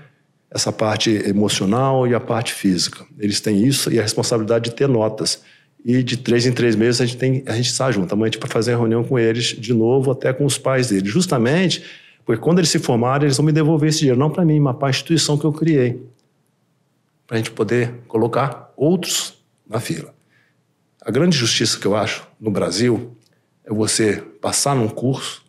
[0.51, 3.03] essa parte emocional e a parte física.
[3.17, 5.41] Eles têm isso e a responsabilidade de ter notas.
[5.83, 8.13] E de três em três meses a gente tem a gente está junto.
[8.13, 10.89] Amanhã a gente vai fazer a reunião com eles de novo, até com os pais
[10.89, 11.11] deles.
[11.11, 11.83] Justamente
[12.25, 14.75] porque quando eles se formarem, eles vão me devolver esse dinheiro, não para mim, mas
[14.75, 16.03] para a instituição que eu criei.
[17.27, 19.37] Para a gente poder colocar outros
[19.67, 20.13] na fila.
[21.01, 23.15] A grande justiça que eu acho no Brasil
[23.63, 25.43] é você passar num curso,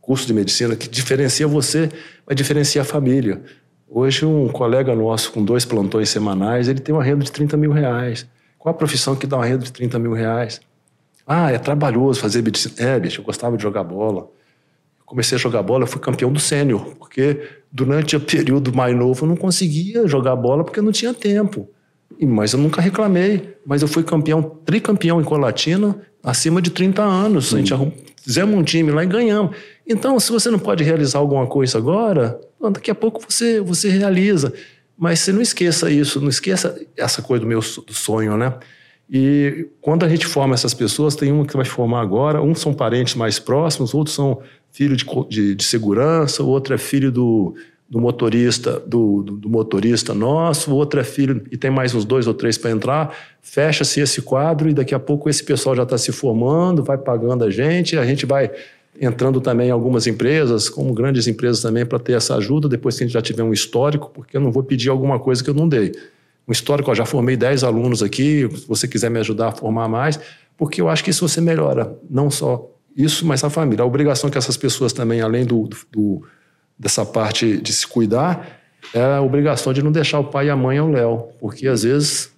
[0.00, 1.90] curso de medicina, que diferencia você,
[2.24, 3.42] mas diferencia a família.
[3.88, 7.72] Hoje, um colega nosso com dois plantões semanais, ele tem uma renda de 30 mil
[7.72, 8.26] reais.
[8.58, 10.60] Qual a profissão que dá uma renda de 30 mil reais?
[11.26, 12.74] Ah, é trabalhoso fazer medicina.
[12.78, 14.28] É, bicho, eu gostava de jogar bola.
[15.06, 19.24] Comecei a jogar bola, eu fui campeão do sênior, porque durante o período mais novo
[19.24, 21.70] eu não conseguia jogar bola porque não tinha tempo.
[22.20, 23.56] Mas eu nunca reclamei.
[23.64, 27.54] Mas eu fui campeão, tricampeão em Colatina, acima de 30 anos.
[27.54, 27.92] A gente arrum...
[28.22, 29.56] fizemos um time lá e ganhamos.
[29.86, 32.40] Então, se você não pode realizar alguma coisa agora,
[32.72, 34.52] daqui a pouco você, você realiza.
[34.98, 38.54] Mas você não esqueça isso, não esqueça essa coisa do meu do sonho, né?
[39.08, 42.74] E quando a gente forma essas pessoas, tem uma que vai formar agora, uns são
[42.74, 44.40] parentes mais próximos, outros são
[44.76, 47.54] filho de, de, de segurança, outro é filho do,
[47.88, 52.26] do motorista do, do, do, motorista nosso, outro é filho e tem mais uns dois
[52.26, 53.16] ou três para entrar.
[53.40, 57.42] Fecha-se esse quadro e daqui a pouco esse pessoal já está se formando, vai pagando
[57.44, 58.50] a gente, a gente vai
[59.00, 63.04] entrando também em algumas empresas, como grandes empresas também, para ter essa ajuda, depois que
[63.04, 65.54] a gente já tiver um histórico, porque eu não vou pedir alguma coisa que eu
[65.54, 65.92] não dei.
[66.46, 70.20] Um histórico, já formei 10 alunos aqui, se você quiser me ajudar a formar mais,
[70.56, 73.82] porque eu acho que isso você melhora, não só isso, mas a família.
[73.82, 76.22] A obrigação que essas pessoas também, além do, do
[76.78, 78.60] dessa parte de se cuidar,
[78.94, 81.82] é a obrigação de não deixar o pai e a mãe ao léu, porque às
[81.82, 82.30] vezes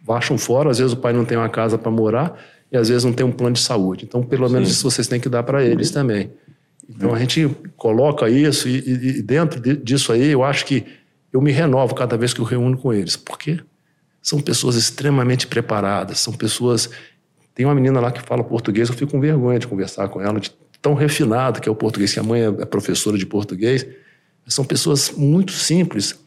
[0.00, 2.36] baixam fora, às vezes o pai não tem uma casa para morar
[2.70, 4.04] e às vezes não tem um plano de saúde.
[4.04, 4.74] Então, pelo menos Sim.
[4.74, 6.32] isso vocês têm que dar para eles também.
[6.88, 10.84] Então, a gente coloca isso e, e, dentro disso aí, eu acho que
[11.32, 13.16] eu me renovo cada vez que eu reúno com eles.
[13.16, 13.60] Por quê?
[14.20, 16.90] São pessoas extremamente preparadas, são pessoas...
[17.54, 20.40] Tem uma menina lá que fala português, eu fico com vergonha de conversar com ela,
[20.40, 20.50] de
[20.80, 23.86] tão refinado que é o português, que a mãe é professora de português.
[24.46, 26.18] São pessoas muito simples,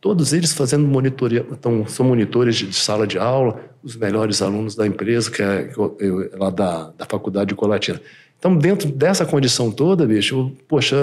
[0.00, 4.86] todos eles fazendo monitoria, então, são monitores de, sala de aula, os melhores alunos da
[4.86, 8.00] empresa, que é, eu, lá da, da faculdade de Colatina.
[8.38, 10.96] Então, dentro dessa condição toda, bicho, eu, poxa,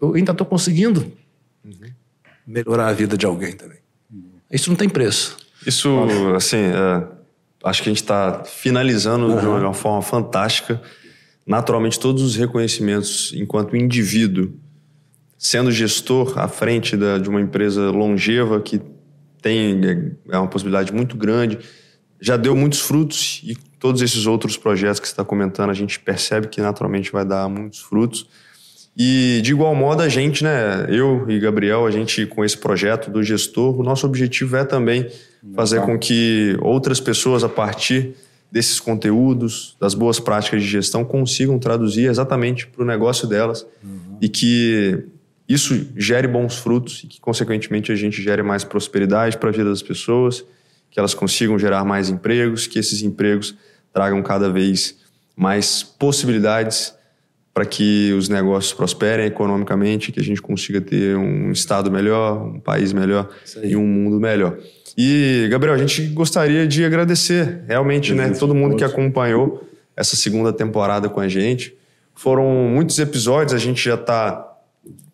[0.00, 1.12] eu ainda estou conseguindo
[1.64, 1.90] uhum.
[2.46, 3.78] melhorar a vida de alguém também.
[4.50, 5.36] Isso não tem preço.
[5.64, 5.88] Isso,
[6.34, 7.06] assim, é,
[7.64, 9.58] acho que a gente está finalizando uhum.
[9.58, 10.80] de uma forma fantástica
[11.50, 14.52] naturalmente todos os reconhecimentos enquanto indivíduo,
[15.36, 18.80] sendo gestor à frente da, de uma empresa longeva que
[19.42, 21.58] tem é uma possibilidade muito grande,
[22.20, 25.98] já deu muitos frutos e todos esses outros projetos que você está comentando a gente
[25.98, 28.28] percebe que naturalmente vai dar muitos frutos.
[28.96, 33.10] E de igual modo a gente, né, eu e Gabriel, a gente com esse projeto
[33.10, 35.08] do gestor, o nosso objetivo é também
[35.54, 38.14] fazer com que outras pessoas a partir
[38.50, 44.18] desses conteúdos, das boas práticas de gestão, consigam traduzir exatamente para o negócio delas uhum.
[44.20, 45.04] e que
[45.48, 49.68] isso gere bons frutos e que, consequentemente, a gente gere mais prosperidade para a vida
[49.68, 50.44] das pessoas,
[50.90, 53.54] que elas consigam gerar mais empregos, que esses empregos
[53.92, 54.96] tragam cada vez
[55.36, 56.94] mais possibilidades
[57.52, 62.60] para que os negócios prosperem economicamente, que a gente consiga ter um estado melhor, um
[62.60, 63.28] país melhor
[63.62, 64.56] e um mundo melhor.
[65.02, 69.66] E, Gabriel, a gente gostaria de agradecer realmente, né, todo mundo que acompanhou
[69.96, 71.74] essa segunda temporada com a gente.
[72.14, 74.46] Foram muitos episódios, a gente já está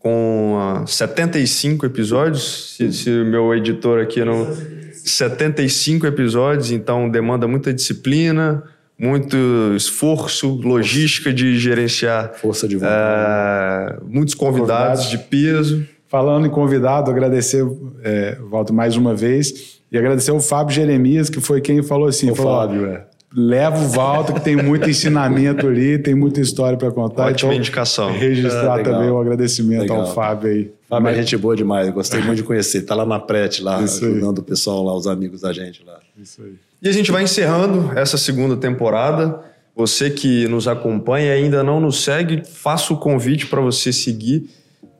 [0.00, 2.74] com 75 ah, episódios.
[2.76, 4.52] Se, se o meu editor aqui não.
[4.92, 8.64] 75 episódios, então demanda muita disciplina,
[8.98, 9.36] muito
[9.76, 12.34] esforço, logística de gerenciar.
[12.34, 12.92] Força de vontade.
[12.92, 15.86] É, muitos convidados, convidados de peso.
[16.08, 17.64] Falando em convidado, agradecer,
[18.02, 22.30] é, volto mais uma vez, e agradecer ao Fábio Jeremias, que foi quem falou assim:
[22.30, 23.04] o falou, Fábio, é.
[23.34, 27.26] leva o Walter, que tem muito ensinamento ali, tem muita história para contar.
[27.26, 28.12] Ótima então, indicação.
[28.12, 30.00] Registrar é, também o agradecimento legal.
[30.00, 30.72] ao Fábio aí.
[30.88, 31.18] Fábio Mas...
[31.18, 32.78] é gente boa demais, gostei muito de conhecer.
[32.78, 34.42] Está lá na PRET, lá, Isso ajudando aí.
[34.42, 35.98] o pessoal lá, os amigos da gente lá.
[36.20, 36.54] Isso aí.
[36.82, 39.40] E a gente vai encerrando essa segunda temporada.
[39.74, 44.48] Você que nos acompanha e ainda não nos segue, faço o convite para você seguir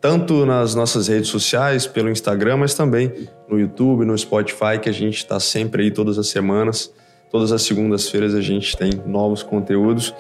[0.01, 4.93] tanto nas nossas redes sociais, pelo Instagram, mas também no YouTube, no Spotify, que a
[4.93, 6.93] gente está sempre aí todas as semanas.
[7.31, 10.15] Todas as segundas-feiras a gente tem novos conteúdos.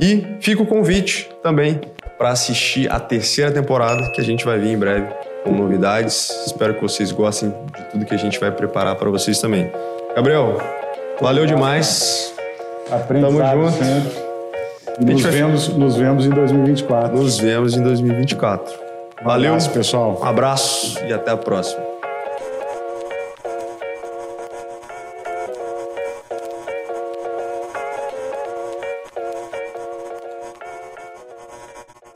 [0.00, 1.80] E fica o convite também
[2.16, 5.06] para assistir a terceira temporada, que a gente vai vir em breve
[5.44, 6.30] com novidades.
[6.46, 9.70] Espero que vocês gostem de tudo que a gente vai preparar para vocês também.
[10.14, 10.58] Gabriel,
[11.20, 12.34] valeu demais.
[12.88, 13.84] Tamo junto.
[13.84, 14.28] Sempre.
[15.12, 17.16] Nos vemos, nos vemos em 2024.
[17.16, 18.87] Nos vemos em 2024.
[19.22, 20.20] Valeu, um abraço, pessoal.
[20.22, 21.87] Abraço e até a próxima.